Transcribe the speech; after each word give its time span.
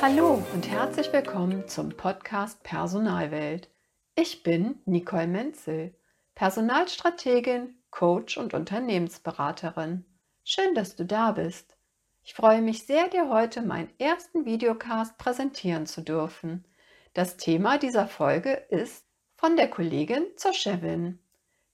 Hallo 0.00 0.40
und 0.54 0.68
herzlich 0.68 1.12
willkommen 1.12 1.66
zum 1.66 1.88
Podcast 1.90 2.62
Personalwelt. 2.62 3.68
Ich 4.14 4.44
bin 4.44 4.80
Nicole 4.84 5.26
Menzel, 5.26 5.94
Personalstrategin, 6.36 7.74
Coach 7.90 8.38
und 8.38 8.54
Unternehmensberaterin. 8.54 10.04
Schön, 10.44 10.76
dass 10.76 10.94
du 10.94 11.04
da 11.04 11.32
bist. 11.32 11.76
Ich 12.22 12.34
freue 12.34 12.62
mich 12.62 12.86
sehr, 12.86 13.08
dir 13.08 13.28
heute 13.30 13.62
meinen 13.62 13.90
ersten 13.98 14.44
Videocast 14.44 15.18
präsentieren 15.18 15.86
zu 15.86 16.02
dürfen. 16.02 16.66
Das 17.14 17.36
Thema 17.36 17.78
dieser 17.78 18.06
Folge 18.06 18.52
ist 18.70 19.06
von 19.34 19.56
der 19.56 19.68
Kollegin 19.68 20.24
zur 20.36 20.52
Chefin. 20.52 21.18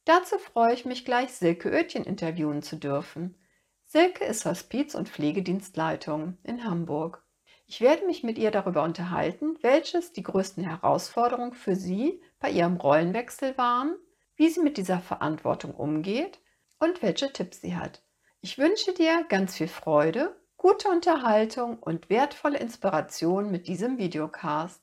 Dazu 0.04 0.38
freue 0.38 0.74
ich 0.74 0.84
mich 0.84 1.04
gleich, 1.04 1.32
Silke 1.32 1.70
Oetjen 1.70 2.04
interviewen 2.04 2.62
zu 2.62 2.76
dürfen. 2.76 3.36
Silke 3.84 4.24
ist 4.24 4.44
Hospiz- 4.44 4.94
und 4.94 5.08
Pflegedienstleitung 5.08 6.38
in 6.42 6.64
Hamburg. 6.64 7.24
Ich 7.66 7.80
werde 7.80 8.06
mich 8.06 8.22
mit 8.22 8.36
ihr 8.36 8.50
darüber 8.50 8.82
unterhalten, 8.82 9.56
welches 9.62 10.12
die 10.12 10.22
größten 10.22 10.64
Herausforderungen 10.64 11.54
für 11.54 11.76
sie 11.76 12.20
bei 12.40 12.50
ihrem 12.50 12.76
Rollenwechsel 12.76 13.56
waren, 13.56 13.96
wie 14.34 14.48
sie 14.48 14.60
mit 14.60 14.76
dieser 14.76 15.00
Verantwortung 15.00 15.74
umgeht 15.74 16.40
und 16.80 17.00
welche 17.00 17.32
Tipps 17.32 17.60
sie 17.60 17.76
hat. 17.76 18.02
Ich 18.40 18.58
wünsche 18.58 18.92
dir 18.92 19.24
ganz 19.28 19.56
viel 19.56 19.68
Freude, 19.68 20.36
gute 20.56 20.88
Unterhaltung 20.88 21.78
und 21.78 22.10
wertvolle 22.10 22.58
Inspiration 22.58 23.50
mit 23.52 23.68
diesem 23.68 23.98
Videocast. 23.98 24.82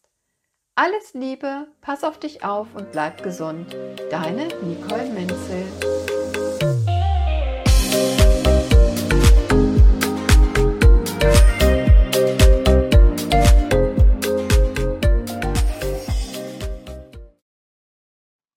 Alles 0.82 1.14
Liebe, 1.14 1.68
pass 1.82 2.06
auf 2.06 2.22
dich 2.22 2.46
auf 2.46 2.74
und 2.74 2.94
bleib 2.94 3.22
gesund. 3.22 3.76
Deine 4.10 4.48
Nicole 4.64 5.10
Menzel. 5.10 5.66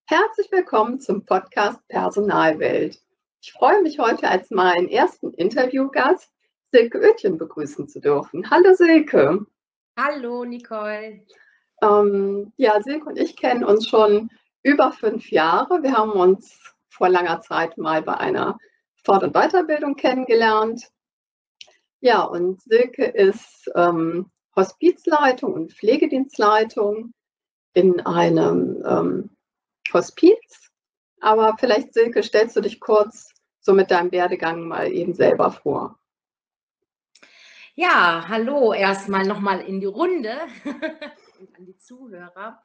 Herzlich 0.06 0.52
willkommen 0.52 1.00
zum 1.00 1.26
Podcast 1.26 1.80
Personalwelt. 1.88 3.02
Ich 3.40 3.52
freue 3.52 3.82
mich 3.82 3.98
heute 3.98 4.28
als 4.28 4.48
meinen 4.52 4.86
ersten 4.86 5.34
Interviewgast 5.34 6.30
Silke 6.70 7.00
Oetjen 7.00 7.36
begrüßen 7.36 7.88
zu 7.88 8.00
dürfen. 8.00 8.48
Hallo 8.48 8.74
Silke. 8.74 9.44
Hallo 9.98 10.44
Nicole. 10.44 11.26
Ähm, 11.82 12.52
ja, 12.56 12.80
Silke 12.80 13.06
und 13.06 13.18
ich 13.18 13.36
kennen 13.36 13.64
uns 13.64 13.88
schon 13.88 14.30
über 14.62 14.92
fünf 14.92 15.30
Jahre. 15.30 15.82
Wir 15.82 15.92
haben 15.92 16.12
uns 16.12 16.58
vor 16.88 17.08
langer 17.08 17.40
Zeit 17.40 17.76
mal 17.76 18.02
bei 18.02 18.16
einer 18.16 18.58
Fort- 19.04 19.24
und 19.24 19.34
Weiterbildung 19.34 19.96
kennengelernt. 19.96 20.90
Ja, 22.00 22.22
und 22.22 22.62
Silke 22.62 23.04
ist 23.04 23.70
ähm, 23.74 24.30
Hospizleitung 24.54 25.54
und 25.54 25.72
Pflegedienstleitung 25.72 27.12
in 27.74 28.00
einem 28.00 28.82
ähm, 28.86 29.30
Hospiz. 29.92 30.70
Aber 31.20 31.56
vielleicht, 31.58 31.94
Silke, 31.94 32.22
stellst 32.22 32.56
du 32.56 32.60
dich 32.60 32.80
kurz 32.80 33.30
so 33.60 33.72
mit 33.72 33.90
deinem 33.90 34.12
Werdegang 34.12 34.66
mal 34.66 34.90
eben 34.92 35.14
selber 35.14 35.50
vor. 35.50 35.98
Ja, 37.74 38.26
hallo 38.28 38.72
erstmal 38.72 39.26
nochmal 39.26 39.60
in 39.60 39.80
die 39.80 39.86
Runde. 39.86 40.36
und 41.42 41.54
an 41.56 41.66
die 41.66 41.76
Zuhörer. 41.76 42.62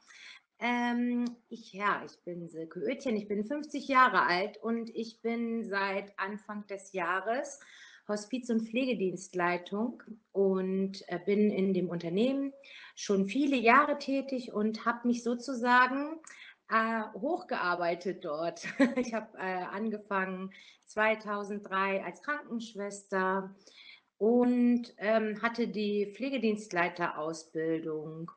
Ähm, 0.59 1.25
ich, 1.49 1.73
ja, 1.73 2.03
ich 2.05 2.23
bin 2.23 2.49
Silke 2.49 2.81
Oetjen, 2.81 3.15
ich 3.15 3.27
bin 3.27 3.45
50 3.45 3.87
Jahre 3.87 4.23
alt 4.23 4.57
und 4.57 4.89
ich 4.95 5.21
bin 5.21 5.69
seit 5.69 6.17
Anfang 6.17 6.65
des 6.67 6.93
Jahres 6.93 7.59
Hospiz- 8.07 8.49
und 8.49 8.67
Pflegedienstleitung 8.67 10.01
und 10.31 11.07
äh, 11.09 11.19
bin 11.19 11.51
in 11.51 11.73
dem 11.73 11.89
Unternehmen 11.89 12.53
schon 12.95 13.27
viele 13.27 13.57
Jahre 13.57 13.99
tätig 13.99 14.53
und 14.53 14.85
habe 14.85 15.07
mich 15.07 15.23
sozusagen 15.23 16.19
äh, 16.69 17.03
hochgearbeitet 17.13 18.25
dort. 18.25 18.65
Ich 18.97 19.13
habe 19.13 19.37
äh, 19.37 19.63
angefangen 19.63 20.51
2003 20.85 22.03
als 22.03 22.23
Krankenschwester 22.23 23.55
und 24.17 24.93
ähm, 24.97 25.39
hatte 25.41 25.67
die 25.67 26.13
Pflegedienstleiterausbildung 26.15 28.31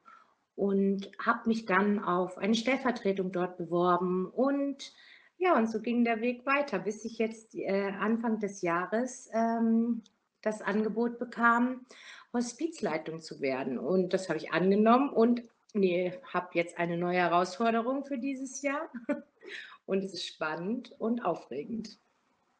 und 0.57 1.11
habe 1.25 1.49
mich 1.49 1.67
dann 1.67 2.03
auf 2.03 2.39
eine 2.39 2.55
Stellvertretung 2.55 3.33
dort 3.33 3.57
beworben 3.57 4.27
und 4.27 4.93
ja, 5.39 5.57
und 5.57 5.71
so 5.71 5.81
ging 5.81 6.05
der 6.05 6.21
Weg 6.21 6.45
weiter, 6.45 6.79
bis 6.79 7.05
ich 7.07 7.17
jetzt 7.17 7.55
äh, 7.55 7.93
Anfang 7.99 8.41
des 8.41 8.61
Jahres 8.61 9.31
ähm, 9.33 10.03
das 10.43 10.61
Angebot 10.61 11.19
bekam, 11.19 11.87
Hospizleitung 12.35 13.23
zu 13.23 13.41
werden. 13.41 13.79
Und 13.79 14.13
das 14.13 14.29
habe 14.29 14.39
ich 14.39 14.53
angenommen 14.53 15.09
und 15.09 15.43
nee, 15.73 16.13
habe 16.33 16.49
jetzt 16.55 16.79
eine 16.79 16.99
neue 16.99 17.19
Herausforderung 17.19 18.05
für 18.05 18.19
dieses 18.19 18.63
Jahr. 18.63 18.91
Und 19.87 20.05
es 20.05 20.15
ist 20.15 20.27
spannend 20.27 20.95
und 21.01 21.25
aufregend. 21.25 21.99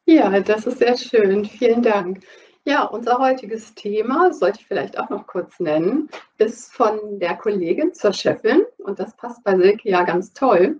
Ja, 0.05 0.37
das 0.41 0.65
ist 0.65 0.79
sehr 0.79 0.97
schön. 0.97 1.45
Vielen 1.45 1.81
Dank. 1.81 2.25
Ja, 2.63 2.83
unser 2.83 3.17
heutiges 3.17 3.73
Thema, 3.73 4.31
sollte 4.33 4.59
ich 4.59 4.67
vielleicht 4.67 4.99
auch 4.99 5.09
noch 5.09 5.25
kurz 5.25 5.59
nennen, 5.59 6.09
ist 6.37 6.71
von 6.71 7.19
der 7.19 7.35
Kollegin 7.35 7.93
zur 7.95 8.13
Chefin. 8.13 8.63
Und 8.77 8.99
das 8.99 9.15
passt 9.15 9.43
bei 9.43 9.57
Silke 9.57 9.89
ja 9.89 10.03
ganz 10.03 10.31
toll, 10.33 10.79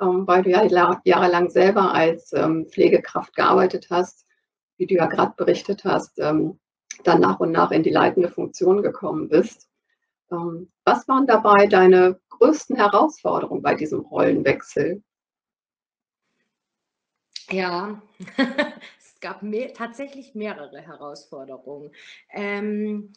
ähm, 0.00 0.26
weil 0.26 0.42
du 0.44 0.50
ja 0.50 1.00
jahrelang 1.04 1.50
selber 1.50 1.92
als 1.92 2.32
ähm, 2.32 2.66
Pflegekraft 2.66 3.34
gearbeitet 3.34 3.88
hast, 3.90 4.24
wie 4.76 4.86
du 4.86 4.94
ja 4.94 5.06
gerade 5.06 5.34
berichtet 5.36 5.84
hast, 5.84 6.16
ähm, 6.20 6.60
dann 7.02 7.20
nach 7.20 7.40
und 7.40 7.50
nach 7.50 7.72
in 7.72 7.82
die 7.82 7.90
leitende 7.90 8.28
Funktion 8.28 8.82
gekommen 8.82 9.28
bist. 9.28 9.68
Was 10.28 11.06
waren 11.06 11.26
dabei 11.28 11.66
deine 11.66 12.18
größten 12.30 12.74
Herausforderungen 12.74 13.62
bei 13.62 13.74
diesem 13.74 14.00
Rollenwechsel? 14.00 15.02
Ja, 17.48 18.02
gab 19.26 19.42
mehr, 19.42 19.74
tatsächlich 19.74 20.36
mehrere 20.36 20.80
Herausforderungen. 20.80 21.90
Ähm, 22.30 23.12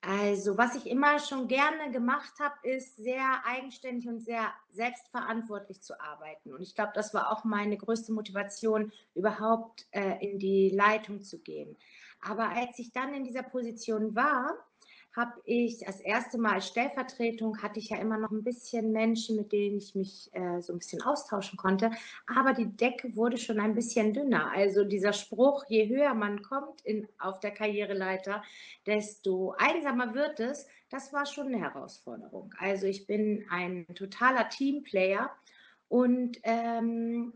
also, 0.00 0.56
was 0.56 0.76
ich 0.76 0.86
immer 0.86 1.18
schon 1.18 1.46
gerne 1.46 1.90
gemacht 1.90 2.32
habe, 2.40 2.54
ist 2.62 2.96
sehr 2.96 3.42
eigenständig 3.44 4.08
und 4.08 4.20
sehr 4.20 4.50
selbstverantwortlich 4.70 5.82
zu 5.82 6.00
arbeiten. 6.00 6.54
Und 6.54 6.62
ich 6.62 6.74
glaube, 6.74 6.92
das 6.94 7.12
war 7.12 7.30
auch 7.30 7.44
meine 7.44 7.76
größte 7.76 8.14
Motivation, 8.14 8.92
überhaupt 9.14 9.86
äh, 9.90 10.24
in 10.26 10.38
die 10.38 10.70
Leitung 10.70 11.20
zu 11.20 11.38
gehen. 11.38 11.76
Aber 12.22 12.48
als 12.48 12.78
ich 12.78 12.90
dann 12.92 13.12
in 13.12 13.24
dieser 13.24 13.42
Position 13.42 14.14
war, 14.14 14.56
habe 15.16 15.40
ich 15.44 15.78
das 15.78 16.00
erste 16.00 16.38
Mal 16.38 16.62
Stellvertretung, 16.62 17.60
hatte 17.62 17.80
ich 17.80 17.90
ja 17.90 17.98
immer 17.98 18.16
noch 18.16 18.30
ein 18.30 18.44
bisschen 18.44 18.92
Menschen, 18.92 19.36
mit 19.36 19.50
denen 19.50 19.78
ich 19.78 19.94
mich 19.94 20.30
äh, 20.32 20.60
so 20.60 20.72
ein 20.72 20.78
bisschen 20.78 21.02
austauschen 21.02 21.56
konnte. 21.56 21.90
Aber 22.26 22.52
die 22.52 22.76
Decke 22.76 23.16
wurde 23.16 23.36
schon 23.36 23.58
ein 23.58 23.74
bisschen 23.74 24.12
dünner. 24.12 24.52
Also 24.52 24.84
dieser 24.84 25.12
Spruch, 25.12 25.64
je 25.68 25.88
höher 25.88 26.14
man 26.14 26.42
kommt 26.42 26.80
in, 26.82 27.08
auf 27.18 27.40
der 27.40 27.50
Karriereleiter, 27.50 28.42
desto 28.86 29.54
einsamer 29.58 30.14
wird 30.14 30.38
es, 30.38 30.66
das 30.90 31.12
war 31.12 31.26
schon 31.26 31.48
eine 31.48 31.60
Herausforderung. 31.60 32.54
Also 32.58 32.86
ich 32.86 33.06
bin 33.06 33.44
ein 33.50 33.86
totaler 33.94 34.48
Teamplayer 34.48 35.30
und 35.88 36.38
ähm, 36.44 37.32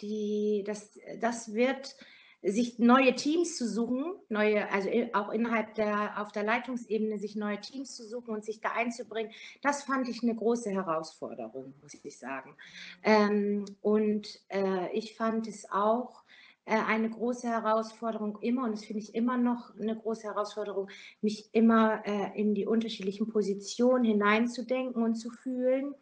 die, 0.00 0.64
das, 0.66 0.98
das 1.20 1.54
wird 1.54 1.96
sich 2.46 2.78
neue 2.78 3.14
Teams 3.14 3.56
zu 3.56 3.68
suchen, 3.68 4.14
neue, 4.28 4.70
also 4.70 4.88
auch 5.14 5.30
innerhalb 5.32 5.74
der, 5.74 6.20
auf 6.20 6.30
der 6.30 6.44
Leitungsebene 6.44 7.18
sich 7.18 7.34
neue 7.34 7.60
Teams 7.60 7.96
zu 7.96 8.06
suchen 8.06 8.34
und 8.34 8.44
sich 8.44 8.60
da 8.60 8.70
einzubringen, 8.70 9.32
das 9.62 9.82
fand 9.82 10.08
ich 10.08 10.22
eine 10.22 10.34
große 10.34 10.70
Herausforderung, 10.70 11.74
muss 11.82 11.94
ich 11.94 12.18
sagen. 12.18 12.54
Ähm, 13.02 13.64
und 13.82 14.40
äh, 14.48 14.92
ich 14.92 15.16
fand 15.16 15.48
es 15.48 15.70
auch 15.70 16.22
äh, 16.66 16.76
eine 16.76 17.10
große 17.10 17.48
Herausforderung 17.48 18.38
immer, 18.40 18.64
und 18.64 18.72
das 18.72 18.84
finde 18.84 19.02
ich 19.02 19.14
immer 19.14 19.36
noch 19.36 19.74
eine 19.78 19.96
große 19.96 20.24
Herausforderung, 20.24 20.88
mich 21.22 21.48
immer 21.52 22.06
äh, 22.06 22.40
in 22.40 22.54
die 22.54 22.66
unterschiedlichen 22.66 23.28
Positionen 23.28 24.04
hineinzudenken 24.04 25.02
und 25.02 25.16
zu 25.16 25.30
fühlen 25.30 25.94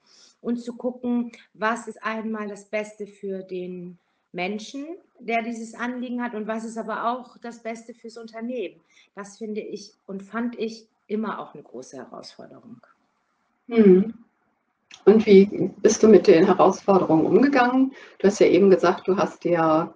und 0.43 0.59
zu 0.59 0.75
gucken, 0.75 1.33
was 1.55 1.89
ist 1.89 2.03
einmal 2.03 2.49
das 2.49 2.67
Beste 2.67 3.07
für 3.07 3.43
den 3.43 3.99
Menschen, 4.33 4.87
der 5.27 5.43
dieses 5.43 5.75
Anliegen 5.75 6.23
hat 6.23 6.35
und 6.35 6.47
was 6.47 6.65
ist 6.65 6.79
aber 6.79 7.11
auch 7.11 7.39
das 7.39 7.63
Beste 7.63 7.95
fürs 7.95 8.17
Unternehmen. 8.17 8.81
Das 9.15 9.39
finde 9.39 9.61
ich 9.61 9.93
und 10.07 10.23
fand 10.23 10.59
ich 10.59 10.87
immer 11.07 11.39
auch 11.39 11.55
eine 11.55 11.63
große 11.63 11.97
Herausforderung. 11.97 12.81
Hm. 13.69 14.15
Und 15.05 15.27
wie 15.27 15.73
bist 15.83 16.03
du 16.03 16.09
mit 16.09 16.27
den 16.27 16.47
Herausforderungen 16.47 17.27
umgegangen? 17.27 17.93
Du 18.19 18.27
hast 18.27 18.39
ja 18.39 18.47
eben 18.47 18.71
gesagt, 18.71 19.09
du 19.09 19.17
hast 19.17 19.45
dir 19.45 19.95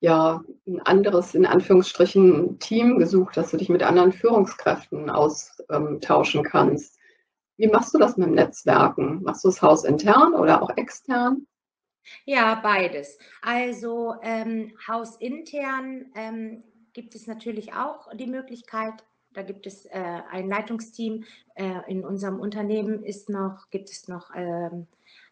ja 0.00 0.44
ein 0.66 0.80
anderes, 0.80 1.34
in 1.34 1.46
Anführungsstrichen, 1.46 2.58
Team 2.58 2.98
gesucht, 2.98 3.36
dass 3.36 3.50
du 3.50 3.56
dich 3.56 3.68
mit 3.68 3.82
anderen 3.82 4.12
Führungskräften 4.12 5.08
austauschen 5.08 6.42
kannst. 6.42 6.98
Wie 7.56 7.68
machst 7.68 7.94
du 7.94 7.98
das 7.98 8.16
mit 8.16 8.28
dem 8.28 8.34
Netzwerken? 8.34 9.22
Machst 9.22 9.44
du 9.44 9.48
es 9.48 9.62
hausintern 9.62 10.34
oder 10.34 10.62
auch 10.62 10.76
extern? 10.76 11.46
Ja, 12.24 12.54
beides. 12.56 13.18
Also 13.42 14.14
ähm, 14.22 14.76
hausintern 14.86 16.12
ähm, 16.14 16.64
gibt 16.92 17.14
es 17.14 17.26
natürlich 17.26 17.72
auch 17.72 18.14
die 18.14 18.26
Möglichkeit, 18.26 19.04
da 19.34 19.42
gibt 19.42 19.66
es 19.66 19.84
äh, 19.86 20.22
ein 20.30 20.48
Leitungsteam. 20.48 21.24
Äh, 21.56 21.80
in 21.88 22.04
unserem 22.04 22.40
Unternehmen 22.40 23.02
ist 23.02 23.28
noch, 23.28 23.68
gibt 23.70 23.90
es 23.90 24.08
noch 24.08 24.30
ähm, 24.34 24.86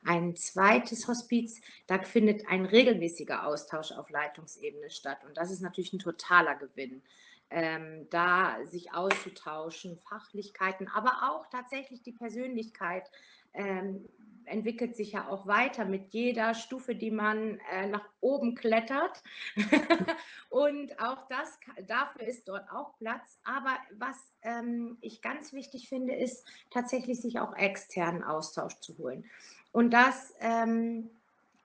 ein 0.05 0.37
zweites 0.37 1.09
Hospiz. 1.09 1.61
Da 1.87 2.03
findet 2.03 2.49
ein 2.49 2.67
regelmäßiger 2.67 3.47
Austausch 3.47 3.93
auf 3.93 4.11
Leitungsebene 4.11 4.91
statt. 4.91 5.19
Und 5.27 5.37
das 5.37 5.51
ist 5.51 5.63
natürlich 5.63 5.93
ein 5.93 6.01
totaler 6.01 6.57
Gewinn. 6.57 7.03
Ähm, 7.49 8.09
da 8.11 8.57
sich 8.65 8.95
auszutauschen, 8.95 9.99
Fachlichkeiten, 10.09 10.89
aber 10.89 11.31
auch 11.31 11.47
tatsächlich 11.49 12.03
die 12.03 12.13
Persönlichkeit 12.13 13.11
ähm, 13.53 14.09
entwickelt 14.47 14.97
sich 14.97 15.13
ja 15.13 15.29
auch 15.29 15.47
weiter 15.47 15.85
mit 15.85 16.13
jeder 16.13 16.55
Stufe, 16.55 16.95
die 16.95 17.11
man 17.11 17.59
äh, 17.73 17.87
nach 17.87 18.05
oben 18.21 18.55
klettert. 18.55 19.23
und 20.51 20.99
auch 21.01 21.27
das, 21.29 21.59
dafür 21.87 22.27
ist 22.27 22.49
dort 22.49 22.71
auch 22.71 22.97
Platz. 22.99 23.39
Aber 23.45 23.77
was 23.99 24.17
ähm, 24.43 24.99
ich 25.01 25.23
ganz 25.23 25.53
wichtig 25.53 25.89
finde, 25.89 26.15
ist 26.15 26.47
tatsächlich 26.71 27.21
sich 27.21 27.41
auch 27.41 27.57
externen 27.57 28.23
Austausch 28.23 28.79
zu 28.81 28.97
holen. 28.99 29.25
Und 29.73 29.93
das 29.93 30.35
ähm, 30.41 31.11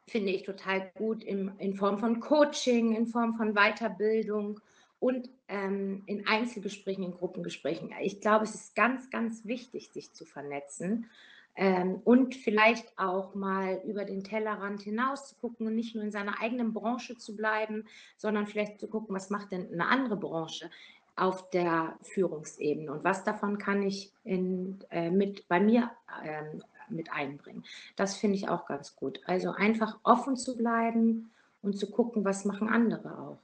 finde 0.07 0.31
ich 0.31 0.43
total 0.43 0.91
gut 0.95 1.23
im, 1.23 1.51
in 1.59 1.75
Form 1.75 1.99
von 1.99 2.19
Coaching, 2.19 2.95
in 2.95 3.07
Form 3.07 3.35
von 3.35 3.53
Weiterbildung 3.53 4.59
und 4.99 5.29
ähm, 5.47 6.03
in 6.05 6.25
Einzelgesprächen, 6.27 7.03
in 7.03 7.11
Gruppengesprächen. 7.11 7.93
Ich 8.01 8.21
glaube, 8.21 8.45
es 8.45 8.55
ist 8.55 8.75
ganz, 8.75 9.09
ganz 9.09 9.45
wichtig, 9.45 9.89
sich 9.91 10.13
zu 10.13 10.25
vernetzen 10.25 11.09
ähm, 11.57 12.01
und 12.03 12.35
vielleicht 12.35 12.97
auch 12.97 13.33
mal 13.33 13.81
über 13.83 14.05
den 14.05 14.23
Tellerrand 14.23 14.81
hinaus 14.81 15.27
zu 15.27 15.35
gucken 15.35 15.65
und 15.65 15.75
nicht 15.75 15.95
nur 15.95 16.03
in 16.03 16.11
seiner 16.11 16.39
eigenen 16.39 16.71
Branche 16.71 17.17
zu 17.17 17.35
bleiben, 17.35 17.85
sondern 18.15 18.45
vielleicht 18.45 18.79
zu 18.79 18.87
gucken, 18.87 19.15
was 19.15 19.31
macht 19.31 19.51
denn 19.51 19.73
eine 19.73 19.87
andere 19.87 20.17
Branche 20.17 20.69
auf 21.15 21.49
der 21.49 21.97
Führungsebene 22.03 22.91
und 22.91 23.03
was 23.03 23.23
davon 23.23 23.57
kann 23.57 23.81
ich 23.81 24.11
in, 24.23 24.77
äh, 24.91 25.09
mit 25.09 25.47
bei 25.47 25.59
mir 25.59 25.89
ähm, 26.23 26.61
mit 26.89 27.11
einbringen. 27.11 27.63
Das 27.95 28.15
finde 28.15 28.37
ich 28.37 28.47
auch 28.47 28.67
ganz 28.67 28.95
gut. 28.95 29.19
Also 29.25 29.51
einfach 29.51 29.97
offen 30.03 30.37
zu 30.37 30.55
bleiben 30.55 31.31
und 31.63 31.77
zu 31.77 31.89
gucken, 31.89 32.23
was 32.23 32.45
machen 32.45 32.69
andere 32.69 33.17
auch. 33.17 33.39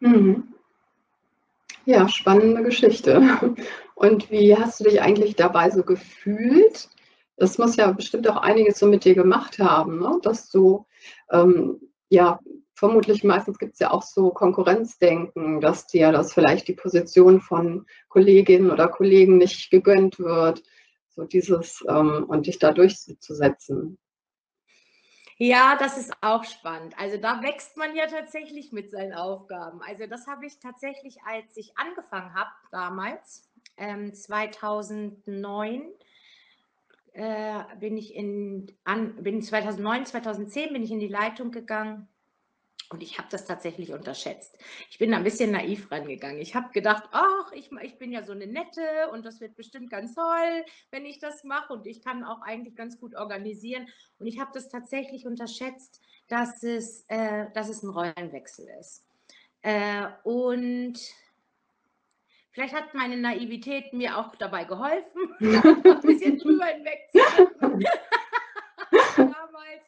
Mhm. 0.00 0.54
Ja, 1.90 2.08
spannende 2.08 2.62
Geschichte. 2.62 3.20
Und 3.96 4.30
wie 4.30 4.56
hast 4.56 4.78
du 4.78 4.84
dich 4.84 5.02
eigentlich 5.02 5.34
dabei 5.34 5.70
so 5.70 5.82
gefühlt? 5.82 6.88
Das 7.36 7.58
muss 7.58 7.74
ja 7.74 7.90
bestimmt 7.90 8.30
auch 8.30 8.36
einiges 8.36 8.78
so 8.78 8.86
mit 8.86 9.04
dir 9.04 9.16
gemacht 9.16 9.58
haben, 9.58 9.98
ne? 9.98 10.20
dass 10.22 10.50
du, 10.50 10.86
ähm, 11.32 11.80
ja, 12.08 12.38
vermutlich 12.74 13.24
meistens 13.24 13.58
gibt 13.58 13.72
es 13.72 13.80
ja 13.80 13.90
auch 13.90 14.02
so 14.04 14.30
Konkurrenzdenken, 14.30 15.60
dass 15.60 15.88
dir 15.88 16.12
das 16.12 16.32
vielleicht 16.32 16.68
die 16.68 16.74
Position 16.74 17.40
von 17.40 17.86
Kolleginnen 18.08 18.70
oder 18.70 18.86
Kollegen 18.86 19.38
nicht 19.38 19.68
gegönnt 19.72 20.20
wird, 20.20 20.62
so 21.08 21.24
dieses 21.24 21.84
ähm, 21.88 22.24
und 22.28 22.46
dich 22.46 22.60
da 22.60 22.72
durchzusetzen. 22.72 23.98
Ja, 25.42 25.74
das 25.74 25.96
ist 25.96 26.12
auch 26.20 26.44
spannend. 26.44 26.94
Also 26.98 27.16
da 27.16 27.40
wächst 27.42 27.74
man 27.78 27.96
ja 27.96 28.06
tatsächlich 28.06 28.72
mit 28.72 28.90
seinen 28.90 29.14
Aufgaben. 29.14 29.80
Also 29.80 30.06
das 30.06 30.26
habe 30.26 30.44
ich 30.44 30.58
tatsächlich, 30.58 31.22
als 31.22 31.56
ich 31.56 31.72
angefangen 31.78 32.34
habe 32.34 32.50
damals, 32.70 33.48
ähm, 33.78 34.12
2009, 34.12 35.82
äh, 37.14 37.62
bin 37.78 37.96
ich 37.96 38.14
in, 38.14 38.70
an, 38.84 39.16
bin 39.22 39.40
2009, 39.40 40.04
2010 40.04 40.74
bin 40.74 40.82
ich 40.82 40.90
in 40.90 41.00
die 41.00 41.08
Leitung 41.08 41.52
gegangen 41.52 42.06
und 42.90 43.04
ich 43.04 43.18
habe 43.18 43.28
das 43.30 43.46
tatsächlich 43.46 43.92
unterschätzt. 43.92 44.58
Ich 44.90 44.98
bin 44.98 45.12
da 45.12 45.18
ein 45.18 45.24
bisschen 45.24 45.52
naiv 45.52 45.90
rangegangen. 45.92 46.40
Ich 46.40 46.56
habe 46.56 46.72
gedacht, 46.72 47.04
ach, 47.12 47.52
ich, 47.52 47.70
ich 47.82 47.98
bin 47.98 48.10
ja 48.10 48.24
so 48.24 48.32
eine 48.32 48.48
nette 48.48 49.08
und 49.12 49.24
das 49.24 49.40
wird 49.40 49.54
bestimmt 49.54 49.90
ganz 49.90 50.14
toll, 50.16 50.64
wenn 50.90 51.06
ich 51.06 51.20
das 51.20 51.44
mache 51.44 51.72
und 51.72 51.86
ich 51.86 52.02
kann 52.02 52.24
auch 52.24 52.42
eigentlich 52.42 52.74
ganz 52.74 52.98
gut 52.98 53.14
organisieren. 53.14 53.86
Und 54.18 54.26
ich 54.26 54.40
habe 54.40 54.50
das 54.52 54.68
tatsächlich 54.68 55.24
unterschätzt, 55.24 56.02
dass 56.26 56.64
es, 56.64 57.04
äh, 57.06 57.46
dass 57.54 57.68
es 57.68 57.84
ein 57.84 57.90
Rollenwechsel 57.90 58.66
ist. 58.80 59.04
Äh, 59.62 60.08
und 60.24 60.98
vielleicht 62.50 62.74
hat 62.74 62.92
meine 62.94 63.16
Naivität 63.16 63.92
mir 63.92 64.18
auch 64.18 64.34
dabei 64.34 64.64
geholfen, 64.64 65.36
ein 65.40 66.00
bisschen 66.02 66.38
drüber 66.40 66.66
hinweg 66.66 67.08
damals. 69.16 69.84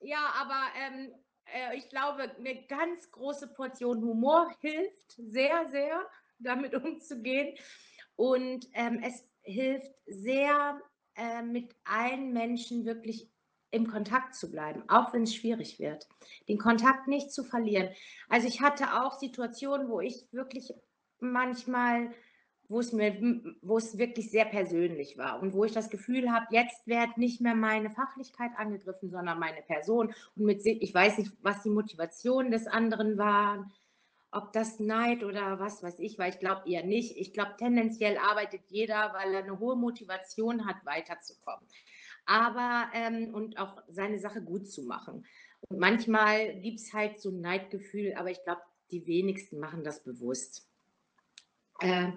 Ja, 0.00 0.32
aber 0.40 0.68
ähm, 0.80 1.12
äh, 1.54 1.76
ich 1.76 1.88
glaube, 1.88 2.30
eine 2.36 2.66
ganz 2.66 3.10
große 3.10 3.48
Portion 3.48 4.02
Humor 4.02 4.50
hilft 4.60 5.12
sehr, 5.16 5.68
sehr, 5.70 6.00
damit 6.38 6.74
umzugehen. 6.84 7.56
Und 8.16 8.66
ähm, 8.74 9.00
es 9.02 9.24
hilft 9.42 9.92
sehr, 10.06 10.80
äh, 11.14 11.42
mit 11.42 11.74
allen 11.84 12.32
Menschen 12.32 12.84
wirklich 12.84 13.28
im 13.70 13.86
Kontakt 13.86 14.34
zu 14.34 14.50
bleiben, 14.50 14.82
auch 14.88 15.12
wenn 15.12 15.24
es 15.24 15.34
schwierig 15.34 15.78
wird, 15.78 16.08
den 16.48 16.58
Kontakt 16.58 17.06
nicht 17.06 17.32
zu 17.32 17.44
verlieren. 17.44 17.90
Also 18.28 18.48
ich 18.48 18.62
hatte 18.62 19.02
auch 19.02 19.18
Situationen, 19.18 19.88
wo 19.88 20.00
ich 20.00 20.26
wirklich 20.32 20.72
manchmal 21.20 22.12
wo 22.68 22.80
es 22.80 22.92
mir, 22.92 23.16
wo 23.62 23.78
es 23.78 23.96
wirklich 23.96 24.30
sehr 24.30 24.44
persönlich 24.44 25.16
war 25.16 25.40
und 25.40 25.54
wo 25.54 25.64
ich 25.64 25.72
das 25.72 25.88
Gefühl 25.88 26.30
habe, 26.30 26.46
jetzt 26.50 26.86
wird 26.86 27.16
nicht 27.16 27.40
mehr 27.40 27.54
meine 27.54 27.90
Fachlichkeit 27.90 28.50
angegriffen, 28.56 29.10
sondern 29.10 29.38
meine 29.38 29.62
Person. 29.62 30.14
Und 30.36 30.44
mit, 30.44 30.64
ich 30.64 30.94
weiß 30.94 31.18
nicht, 31.18 31.32
was 31.40 31.62
die 31.62 31.70
Motivation 31.70 32.50
des 32.50 32.66
anderen 32.66 33.16
war, 33.16 33.70
ob 34.30 34.52
das 34.52 34.78
Neid 34.78 35.24
oder 35.24 35.58
was 35.58 35.82
weiß 35.82 35.98
ich, 36.00 36.18
weil 36.18 36.30
ich 36.30 36.38
glaube 36.38 36.68
eher 36.70 36.84
nicht. 36.84 37.16
Ich 37.16 37.32
glaube, 37.32 37.54
tendenziell 37.58 38.18
arbeitet 38.18 38.60
jeder, 38.68 39.14
weil 39.14 39.32
er 39.32 39.42
eine 39.42 39.58
hohe 39.58 39.76
Motivation 39.76 40.66
hat, 40.66 40.84
weiterzukommen. 40.84 41.66
Aber 42.26 42.90
ähm, 42.92 43.32
und 43.32 43.58
auch 43.58 43.82
seine 43.88 44.18
Sache 44.18 44.42
gut 44.42 44.68
zu 44.68 44.82
machen. 44.82 45.24
Und 45.68 45.78
manchmal 45.78 46.60
gibt 46.60 46.80
es 46.80 46.92
halt 46.92 47.18
so 47.18 47.30
ein 47.30 47.40
Neidgefühl, 47.40 48.14
aber 48.16 48.30
ich 48.30 48.42
glaube, 48.44 48.60
die 48.90 49.06
wenigsten 49.06 49.58
machen 49.58 49.82
das 49.82 50.04
bewusst. 50.04 50.68
Äh, 51.80 52.12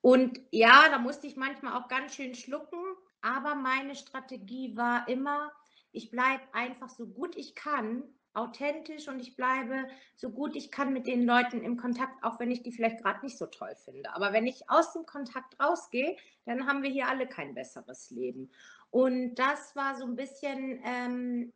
und 0.00 0.40
ja, 0.50 0.88
da 0.88 0.98
musste 0.98 1.26
ich 1.26 1.36
manchmal 1.36 1.74
auch 1.74 1.88
ganz 1.88 2.14
schön 2.14 2.34
schlucken, 2.34 2.78
aber 3.20 3.54
meine 3.54 3.94
Strategie 3.94 4.76
war 4.76 5.08
immer, 5.08 5.52
ich 5.92 6.10
bleibe 6.10 6.42
einfach 6.52 6.88
so 6.88 7.06
gut 7.06 7.36
ich 7.36 7.54
kann, 7.54 8.02
authentisch 8.34 9.08
und 9.08 9.20
ich 9.20 9.36
bleibe 9.36 9.88
so 10.14 10.30
gut 10.30 10.54
ich 10.54 10.70
kann 10.70 10.92
mit 10.92 11.06
den 11.06 11.26
Leuten 11.26 11.62
im 11.62 11.76
Kontakt, 11.76 12.22
auch 12.22 12.38
wenn 12.38 12.50
ich 12.50 12.62
die 12.62 12.72
vielleicht 12.72 13.02
gerade 13.02 13.24
nicht 13.24 13.36
so 13.36 13.46
toll 13.46 13.74
finde. 13.84 14.14
Aber 14.14 14.32
wenn 14.32 14.46
ich 14.46 14.70
aus 14.70 14.92
dem 14.92 15.06
Kontakt 15.06 15.58
rausgehe, 15.58 16.16
dann 16.44 16.66
haben 16.66 16.82
wir 16.82 16.90
hier 16.90 17.08
alle 17.08 17.26
kein 17.26 17.54
besseres 17.54 18.10
Leben. 18.10 18.50
Und 18.90 19.34
das 19.34 19.74
war 19.74 19.96
so 19.96 20.04
ein 20.04 20.16
bisschen 20.16 20.80
ähm, 20.84 21.52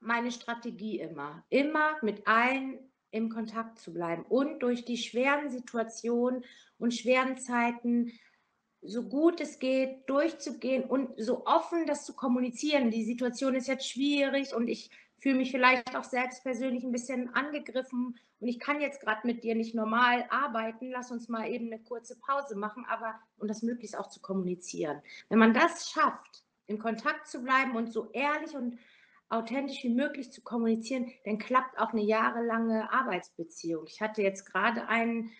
meine 0.00 0.32
Strategie 0.32 0.98
immer. 1.00 1.44
Immer 1.48 1.96
mit 2.02 2.26
allen 2.26 2.78
im 3.10 3.28
Kontakt 3.30 3.78
zu 3.78 3.92
bleiben 3.92 4.24
und 4.28 4.60
durch 4.60 4.84
die 4.84 4.98
schweren 4.98 5.50
Situationen 5.50 6.44
und 6.78 6.94
schweren 6.94 7.38
Zeiten 7.38 8.12
so 8.82 9.02
gut 9.02 9.40
es 9.40 9.58
geht 9.58 10.08
durchzugehen 10.08 10.84
und 10.84 11.10
so 11.16 11.46
offen 11.46 11.86
das 11.86 12.04
zu 12.04 12.14
kommunizieren. 12.14 12.90
Die 12.90 13.04
Situation 13.04 13.54
ist 13.54 13.68
jetzt 13.68 13.88
schwierig 13.88 14.54
und 14.54 14.68
ich 14.68 14.90
fühle 15.18 15.36
mich 15.36 15.50
vielleicht 15.50 15.96
auch 15.96 16.04
selbst 16.04 16.44
persönlich 16.44 16.84
ein 16.84 16.92
bisschen 16.92 17.34
angegriffen 17.34 18.16
und 18.38 18.48
ich 18.48 18.58
kann 18.58 18.80
jetzt 18.80 19.00
gerade 19.00 19.26
mit 19.26 19.44
dir 19.44 19.54
nicht 19.54 19.74
normal 19.74 20.26
arbeiten. 20.28 20.90
Lass 20.90 21.10
uns 21.10 21.28
mal 21.28 21.48
eben 21.48 21.66
eine 21.66 21.82
kurze 21.82 22.16
Pause 22.16 22.56
machen, 22.56 22.84
aber 22.88 23.14
und 23.38 23.48
das 23.48 23.62
möglichst 23.62 23.96
auch 23.96 24.08
zu 24.08 24.20
kommunizieren. 24.20 25.00
Wenn 25.28 25.38
man 25.38 25.54
das 25.54 25.90
schafft, 25.90 26.44
im 26.66 26.78
Kontakt 26.78 27.28
zu 27.28 27.42
bleiben 27.42 27.76
und 27.76 27.92
so 27.92 28.10
ehrlich 28.12 28.54
und 28.54 28.78
authentisch 29.28 29.82
wie 29.82 29.94
möglich 29.94 30.32
zu 30.32 30.42
kommunizieren, 30.42 31.12
dann 31.24 31.38
klappt 31.38 31.78
auch 31.78 31.92
eine 31.92 32.02
jahrelange 32.02 32.92
Arbeitsbeziehung. 32.92 33.86
Ich 33.86 34.00
hatte 34.00 34.22
jetzt 34.22 34.44
gerade 34.44 34.88
ein 34.88 35.30